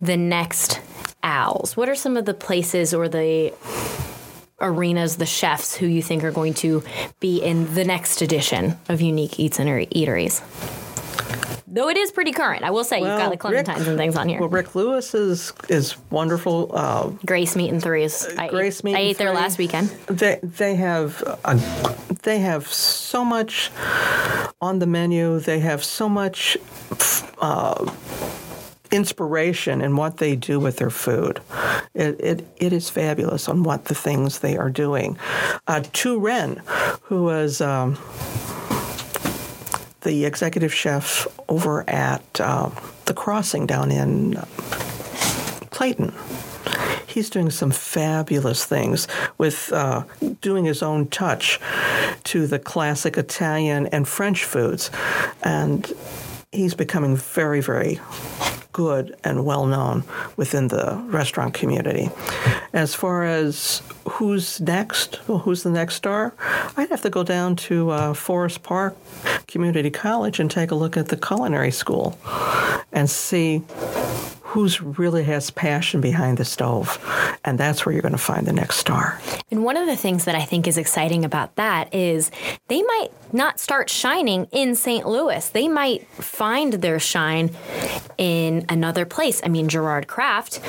the 0.00 0.16
next 0.16 0.80
Al's? 1.22 1.76
What 1.76 1.88
are 1.88 1.94
some 1.94 2.16
of 2.16 2.24
the 2.24 2.34
places 2.34 2.92
or 2.92 3.08
the 3.08 3.52
arenas, 4.62 5.16
the 5.16 5.26
chefs 5.26 5.74
who 5.74 5.86
you 5.86 6.02
think 6.02 6.24
are 6.24 6.30
going 6.30 6.54
to 6.54 6.82
be 7.20 7.42
in 7.42 7.74
the 7.74 7.84
next 7.84 8.22
edition 8.22 8.78
of 8.88 9.00
Unique 9.00 9.38
Eats 9.38 9.58
and 9.58 9.68
Eateries? 9.68 10.40
Though 11.66 11.88
it 11.88 11.96
is 11.96 12.12
pretty 12.12 12.32
current, 12.32 12.64
I 12.64 12.70
will 12.70 12.84
say 12.84 13.00
well, 13.00 13.18
you've 13.18 13.18
got 13.18 13.30
the 13.30 13.38
Clementines 13.38 13.78
Rick, 13.78 13.86
and 13.88 13.96
things 13.96 14.14
on 14.14 14.28
here. 14.28 14.38
Well, 14.38 14.50
Rick 14.50 14.74
Lewis 14.74 15.14
is 15.14 15.54
is 15.70 15.96
wonderful. 16.10 16.70
Uh, 16.70 17.08
Grace 17.24 17.56
Meat 17.56 17.70
and 17.70 17.82
Threes. 17.82 18.26
is. 18.26 18.36
I 18.36 18.48
Grace 18.48 18.80
ate, 18.80 18.84
Meat. 18.84 18.96
I 18.96 18.98
ate 18.98 19.16
there 19.16 19.32
last 19.32 19.56
weekend. 19.56 19.88
They 20.06 20.38
they 20.42 20.74
have 20.74 21.22
a, 21.44 21.58
they 22.24 22.40
have 22.40 22.66
so 22.68 23.24
much 23.24 23.70
on 24.60 24.80
the 24.80 24.86
menu. 24.86 25.40
They 25.40 25.60
have 25.60 25.82
so 25.82 26.10
much. 26.10 26.58
Uh, 27.38 27.90
inspiration 28.92 29.80
in 29.80 29.96
what 29.96 30.18
they 30.18 30.36
do 30.36 30.60
with 30.60 30.76
their 30.76 30.90
food. 30.90 31.40
It, 31.94 32.20
it, 32.20 32.46
it 32.58 32.72
is 32.72 32.88
fabulous 32.90 33.48
on 33.48 33.62
what 33.62 33.86
the 33.86 33.94
things 33.94 34.38
they 34.38 34.56
are 34.56 34.70
doing. 34.70 35.18
Uh, 35.66 35.82
Tu 35.92 36.18
Ren, 36.18 36.62
who 37.02 37.24
was 37.24 37.60
um, 37.60 37.98
the 40.02 40.24
executive 40.24 40.72
chef 40.72 41.26
over 41.48 41.88
at 41.88 42.40
uh, 42.40 42.70
The 43.06 43.14
Crossing 43.14 43.66
down 43.66 43.90
in 43.90 44.34
Clayton 45.70 46.12
he's 47.12 47.30
doing 47.30 47.50
some 47.50 47.70
fabulous 47.70 48.64
things 48.64 49.06
with 49.38 49.72
uh, 49.72 50.04
doing 50.40 50.64
his 50.64 50.82
own 50.82 51.06
touch 51.08 51.60
to 52.24 52.46
the 52.46 52.58
classic 52.58 53.16
Italian 53.16 53.86
and 53.88 54.08
French 54.08 54.44
foods. 54.44 54.90
And 55.42 55.92
he's 56.50 56.74
becoming 56.74 57.16
very, 57.16 57.60
very 57.60 58.00
good 58.72 59.16
and 59.22 59.44
well 59.44 59.66
known 59.66 60.04
within 60.36 60.68
the 60.68 61.02
restaurant 61.06 61.54
community. 61.54 62.10
As 62.72 62.94
far 62.94 63.24
as 63.24 63.82
who's 64.08 64.60
next, 64.60 65.20
well, 65.28 65.38
who's 65.38 65.62
the 65.62 65.70
next 65.70 65.96
star, 65.96 66.34
I'd 66.76 66.88
have 66.88 67.02
to 67.02 67.10
go 67.10 67.22
down 67.22 67.56
to 67.56 67.90
uh, 67.90 68.14
Forest 68.14 68.62
Park 68.62 68.96
Community 69.46 69.90
College 69.90 70.40
and 70.40 70.50
take 70.50 70.70
a 70.70 70.74
look 70.74 70.96
at 70.96 71.08
the 71.08 71.16
culinary 71.16 71.70
school 71.70 72.18
and 72.92 73.08
see 73.08 73.62
who's 74.52 74.82
really 74.82 75.24
has 75.24 75.50
passion 75.50 76.02
behind 76.02 76.36
the 76.36 76.44
stove. 76.44 76.98
And 77.42 77.58
that's 77.58 77.86
where 77.86 77.94
you're 77.94 78.02
going 78.02 78.12
to 78.12 78.18
find 78.18 78.46
the 78.46 78.52
next 78.52 78.76
star. 78.76 79.18
And 79.50 79.64
one 79.64 79.78
of 79.78 79.86
the 79.86 79.96
things 79.96 80.26
that 80.26 80.34
I 80.34 80.44
think 80.44 80.68
is 80.68 80.76
exciting 80.76 81.24
about 81.24 81.56
that 81.56 81.94
is 81.94 82.30
they 82.68 82.82
might 82.82 83.08
not 83.32 83.58
start 83.58 83.88
shining 83.88 84.46
in 84.52 84.74
St. 84.74 85.06
Louis. 85.06 85.48
They 85.48 85.68
might 85.68 86.06
find 86.08 86.74
their 86.74 87.00
shine 87.00 87.50
in 88.18 88.66
another 88.68 89.06
place. 89.06 89.40
I 89.42 89.48
mean, 89.48 89.70
Gerard 89.70 90.06
Craft 90.06 90.60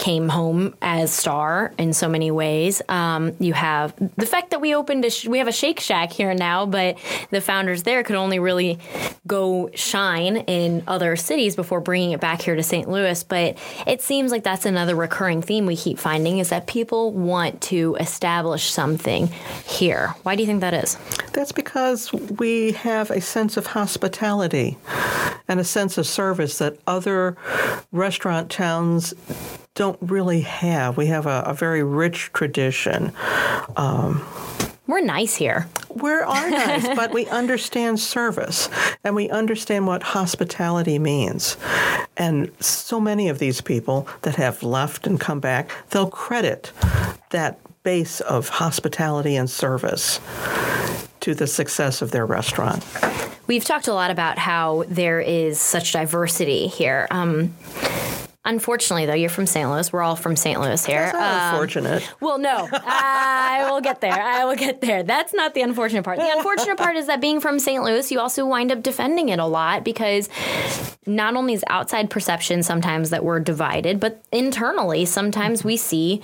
came 0.00 0.30
home 0.30 0.74
as 0.80 1.12
star 1.12 1.74
in 1.76 1.92
so 1.92 2.08
many 2.08 2.30
ways. 2.30 2.80
Um, 2.88 3.36
you 3.38 3.52
have 3.52 3.94
the 4.16 4.24
fact 4.24 4.50
that 4.50 4.60
we 4.62 4.74
opened 4.74 5.04
a 5.04 5.10
sh- 5.10 5.26
we 5.26 5.36
have 5.36 5.46
a 5.46 5.52
Shake 5.52 5.78
Shack 5.78 6.10
here 6.10 6.32
now, 6.32 6.64
but 6.64 6.96
the 7.28 7.42
founders 7.42 7.82
there 7.82 8.02
could 8.02 8.16
only 8.16 8.38
really 8.38 8.78
go 9.26 9.68
shine 9.74 10.38
in 10.38 10.82
other 10.86 11.16
cities 11.16 11.54
before 11.54 11.82
bringing 11.82 12.12
it 12.12 12.20
back 12.20 12.40
here 12.40 12.56
to 12.56 12.62
St. 12.62 12.88
Louis. 12.88 13.22
But 13.24 13.58
it 13.86 14.00
seems 14.00 14.32
like 14.32 14.42
that's 14.42 14.64
another 14.64 14.96
recurring 14.96 15.42
theme 15.42 15.66
we 15.66 15.76
keep 15.76 15.98
finding 15.98 16.38
is 16.38 16.48
that 16.48 16.66
people 16.66 17.12
want 17.12 17.60
to 17.62 17.94
establish 18.00 18.70
something 18.70 19.26
here. 19.66 20.14
Why 20.22 20.34
do 20.34 20.42
you 20.42 20.46
think 20.46 20.62
that 20.62 20.72
is? 20.72 20.96
That's 21.34 21.52
because 21.52 22.10
we 22.14 22.72
have 22.72 23.10
a 23.10 23.20
sense 23.20 23.58
of 23.58 23.66
hospitality 23.66 24.78
and 25.46 25.60
a 25.60 25.64
sense 25.64 25.98
of 25.98 26.06
service 26.06 26.56
that 26.56 26.78
other 26.86 27.36
restaurant 27.92 28.50
towns 28.50 29.12
don't 29.80 29.98
really 30.02 30.42
have. 30.42 30.98
We 30.98 31.06
have 31.06 31.24
a, 31.24 31.42
a 31.46 31.54
very 31.54 31.82
rich 31.82 32.34
tradition. 32.34 33.14
Um, 33.78 34.22
we're 34.86 35.00
nice 35.00 35.36
here. 35.36 35.68
We 35.88 36.10
are 36.10 36.50
nice, 36.50 36.86
but 36.94 37.14
we 37.14 37.24
understand 37.28 37.98
service 37.98 38.68
and 39.04 39.16
we 39.16 39.30
understand 39.30 39.86
what 39.86 40.02
hospitality 40.02 40.98
means. 40.98 41.56
And 42.18 42.52
so 42.60 43.00
many 43.00 43.30
of 43.30 43.38
these 43.38 43.62
people 43.62 44.06
that 44.20 44.36
have 44.36 44.62
left 44.62 45.06
and 45.06 45.18
come 45.18 45.40
back, 45.40 45.70
they'll 45.88 46.10
credit 46.10 46.72
that 47.30 47.58
base 47.82 48.20
of 48.20 48.50
hospitality 48.50 49.34
and 49.34 49.48
service 49.48 50.20
to 51.20 51.34
the 51.34 51.46
success 51.46 52.02
of 52.02 52.10
their 52.10 52.26
restaurant. 52.26 52.84
We've 53.46 53.64
talked 53.64 53.88
a 53.88 53.94
lot 53.94 54.10
about 54.10 54.36
how 54.36 54.84
there 54.88 55.22
is 55.22 55.58
such 55.58 55.92
diversity 55.92 56.66
here. 56.66 57.08
Um, 57.10 57.54
Unfortunately, 58.44 59.04
though, 59.04 59.14
you're 59.14 59.28
from 59.28 59.44
St. 59.44 59.68
Louis. 59.68 59.92
We're 59.92 60.00
all 60.00 60.16
from 60.16 60.34
St. 60.34 60.58
Louis 60.58 60.84
here. 60.86 61.00
That's 61.00 61.12
not 61.12 61.42
um, 61.42 61.54
unfortunate. 61.54 62.14
Well, 62.20 62.38
no, 62.38 62.68
I 62.72 63.68
will 63.70 63.82
get 63.82 64.00
there. 64.00 64.18
I 64.18 64.44
will 64.46 64.56
get 64.56 64.80
there. 64.80 65.02
That's 65.02 65.34
not 65.34 65.52
the 65.52 65.60
unfortunate 65.60 66.04
part. 66.04 66.18
The 66.18 66.32
unfortunate 66.36 66.78
part 66.78 66.96
is 66.96 67.06
that 67.06 67.20
being 67.20 67.40
from 67.40 67.58
St. 67.58 67.82
Louis, 67.84 68.10
you 68.10 68.18
also 68.18 68.46
wind 68.46 68.72
up 68.72 68.82
defending 68.82 69.28
it 69.28 69.38
a 69.38 69.44
lot 69.44 69.84
because 69.84 70.30
not 71.06 71.36
only 71.36 71.52
is 71.52 71.64
outside 71.68 72.08
perception 72.08 72.62
sometimes 72.62 73.10
that 73.10 73.24
we're 73.24 73.40
divided, 73.40 74.00
but 74.00 74.24
internally, 74.32 75.04
sometimes 75.04 75.62
we 75.62 75.76
see 75.76 76.22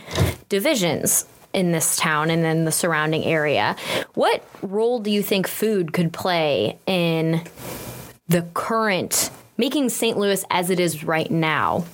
divisions 0.48 1.26
in 1.52 1.72
this 1.72 1.96
town 1.96 2.30
and 2.30 2.42
then 2.42 2.64
the 2.64 2.72
surrounding 2.72 3.24
area. 3.24 3.76
What 4.14 4.42
role 4.62 5.00
do 5.00 5.10
you 5.10 5.22
think 5.22 5.46
food 5.46 5.92
could 5.92 6.12
play 6.14 6.78
in 6.86 7.42
the 8.28 8.42
current 8.54 9.30
making 9.56 9.88
St. 9.88 10.18
Louis 10.18 10.44
as 10.50 10.70
it 10.70 10.80
is 10.80 11.04
right 11.04 11.30
now 11.30 11.84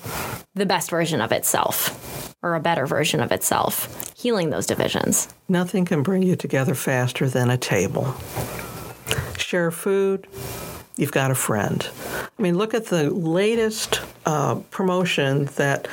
the 0.55 0.65
best 0.65 0.89
version 0.89 1.21
of 1.21 1.31
itself 1.31 2.33
or 2.43 2.55
a 2.55 2.59
better 2.59 2.85
version 2.85 3.21
of 3.21 3.31
itself, 3.31 4.13
healing 4.17 4.49
those 4.49 4.65
divisions. 4.65 5.33
Nothing 5.47 5.85
can 5.85 6.03
bring 6.03 6.23
you 6.23 6.35
together 6.35 6.75
faster 6.75 7.29
than 7.29 7.49
a 7.49 7.57
table. 7.57 8.13
Share 9.37 9.71
food, 9.71 10.27
you've 10.97 11.13
got 11.13 11.31
a 11.31 11.35
friend. 11.35 11.87
I 12.37 12.41
mean, 12.41 12.57
look 12.57 12.73
at 12.73 12.87
the 12.87 13.09
latest 13.09 14.01
uh, 14.25 14.55
promotion 14.71 15.45
that 15.55 15.87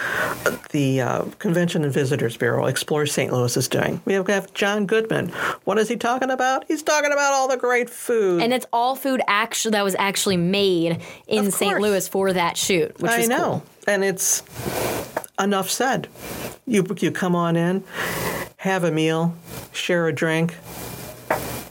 the 0.70 1.00
uh, 1.00 1.24
Convention 1.38 1.84
and 1.84 1.92
Visitors 1.92 2.36
Bureau, 2.36 2.66
Explore 2.66 3.06
St. 3.06 3.32
Louis, 3.32 3.56
is 3.56 3.68
doing. 3.68 4.00
We 4.04 4.14
have 4.14 4.24
got 4.24 4.52
John 4.54 4.86
Goodman. 4.86 5.28
What 5.64 5.78
is 5.78 5.88
he 5.88 5.96
talking 5.96 6.30
about? 6.30 6.64
He's 6.68 6.82
talking 6.82 7.12
about 7.12 7.32
all 7.32 7.48
the 7.48 7.56
great 7.56 7.90
food. 7.90 8.42
And 8.42 8.52
it's 8.52 8.66
all 8.72 8.96
food 8.96 9.20
actually 9.26 9.72
that 9.72 9.84
was 9.84 9.96
actually 9.98 10.36
made 10.36 11.00
in 11.26 11.50
St. 11.50 11.80
Louis 11.80 12.06
for 12.06 12.32
that 12.32 12.56
shoot, 12.56 12.98
which 13.00 13.10
I 13.10 13.26
know. 13.26 13.38
cool. 13.38 13.62
And 13.86 14.04
it's 14.04 14.42
enough 15.38 15.70
said. 15.70 16.08
You, 16.66 16.86
you 17.00 17.10
come 17.10 17.34
on 17.34 17.56
in, 17.56 17.82
have 18.58 18.84
a 18.84 18.92
meal, 18.92 19.34
share 19.72 20.06
a 20.06 20.12
drink, 20.12 20.54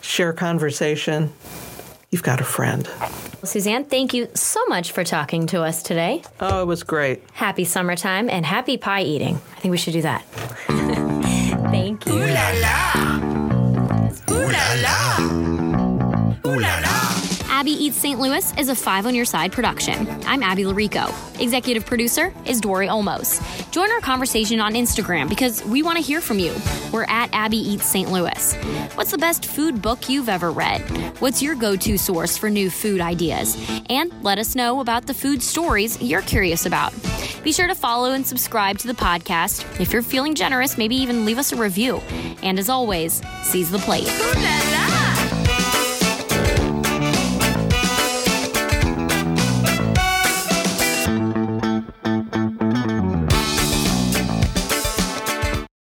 share 0.02 0.34
conversation. 0.34 1.32
You've 2.12 2.24
got 2.24 2.42
a 2.42 2.44
friend. 2.44 2.90
Suzanne, 3.44 3.86
thank 3.86 4.14
you 4.14 4.28
so 4.34 4.66
much 4.66 4.92
for 4.92 5.04
talking 5.04 5.46
to 5.48 5.62
us 5.62 5.84
today. 5.84 6.24
Oh, 6.40 6.64
it 6.64 6.66
was 6.66 6.84
great. 6.84 7.22
Happy 7.34 7.64
summertime 7.64 8.30
and 8.30 8.46
happy 8.46 8.78
pie 8.78 9.04
eating. 9.04 9.36
I 9.36 9.60
think 9.60 9.72
we 9.72 9.78
should 9.78 9.94
do 9.94 10.02
that. 10.02 10.24
thank 11.72 12.06
you. 12.08 13.19
Abby 17.70 17.86
Eats 17.86 17.98
St. 17.98 18.20
Louis 18.20 18.58
is 18.58 18.68
a 18.70 18.74
Five 18.74 19.06
on 19.06 19.14
Your 19.14 19.26
Side 19.26 19.52
production. 19.52 20.08
I'm 20.26 20.42
Abby 20.42 20.64
Llorico. 20.64 21.14
Executive 21.40 21.86
producer 21.86 22.34
is 22.44 22.60
Dory 22.60 22.88
Olmos. 22.88 23.40
Join 23.70 23.92
our 23.92 24.00
conversation 24.00 24.60
on 24.60 24.74
Instagram 24.74 25.30
because 25.30 25.64
we 25.66 25.84
want 25.84 25.98
to 25.98 26.04
hear 26.04 26.20
from 26.20 26.40
you. 26.40 26.52
We're 26.92 27.04
at 27.04 27.30
Abby 27.32 27.58
Eats 27.58 27.86
St. 27.86 28.12
Louis. 28.12 28.56
What's 28.96 29.12
the 29.12 29.20
best 29.20 29.46
food 29.46 29.84
book 29.84 30.10
you've 30.10 30.30
ever 30.30 30.50
read? 30.50 30.82
What's 31.22 31.44
your 31.44 31.54
go 31.54 31.76
to 31.76 31.96
source 32.00 32.36
for 32.36 32.50
new 32.50 32.72
food 32.72 33.02
ideas? 33.02 33.56
And 33.88 34.12
let 34.24 34.40
us 34.40 34.56
know 34.56 34.80
about 34.80 35.06
the 35.06 35.14
food 35.14 35.44
stories 35.44 36.02
you're 36.02 36.24
curious 36.24 36.66
about. 36.66 36.92
Be 37.44 37.52
sure 37.52 37.68
to 37.68 37.76
follow 37.76 38.14
and 38.14 38.26
subscribe 38.26 38.80
to 38.80 38.88
the 38.88 38.94
podcast. 38.94 39.80
If 39.80 39.94
you're 39.94 40.02
feeling 40.02 40.34
generous, 40.34 40.76
maybe 40.76 40.96
even 40.96 41.24
leave 41.24 41.38
us 41.38 41.52
a 41.52 41.56
review. 41.56 41.98
And 42.42 42.58
as 42.58 42.68
always, 42.68 43.22
seize 43.44 43.70
the 43.70 43.78
plate. 43.78 44.08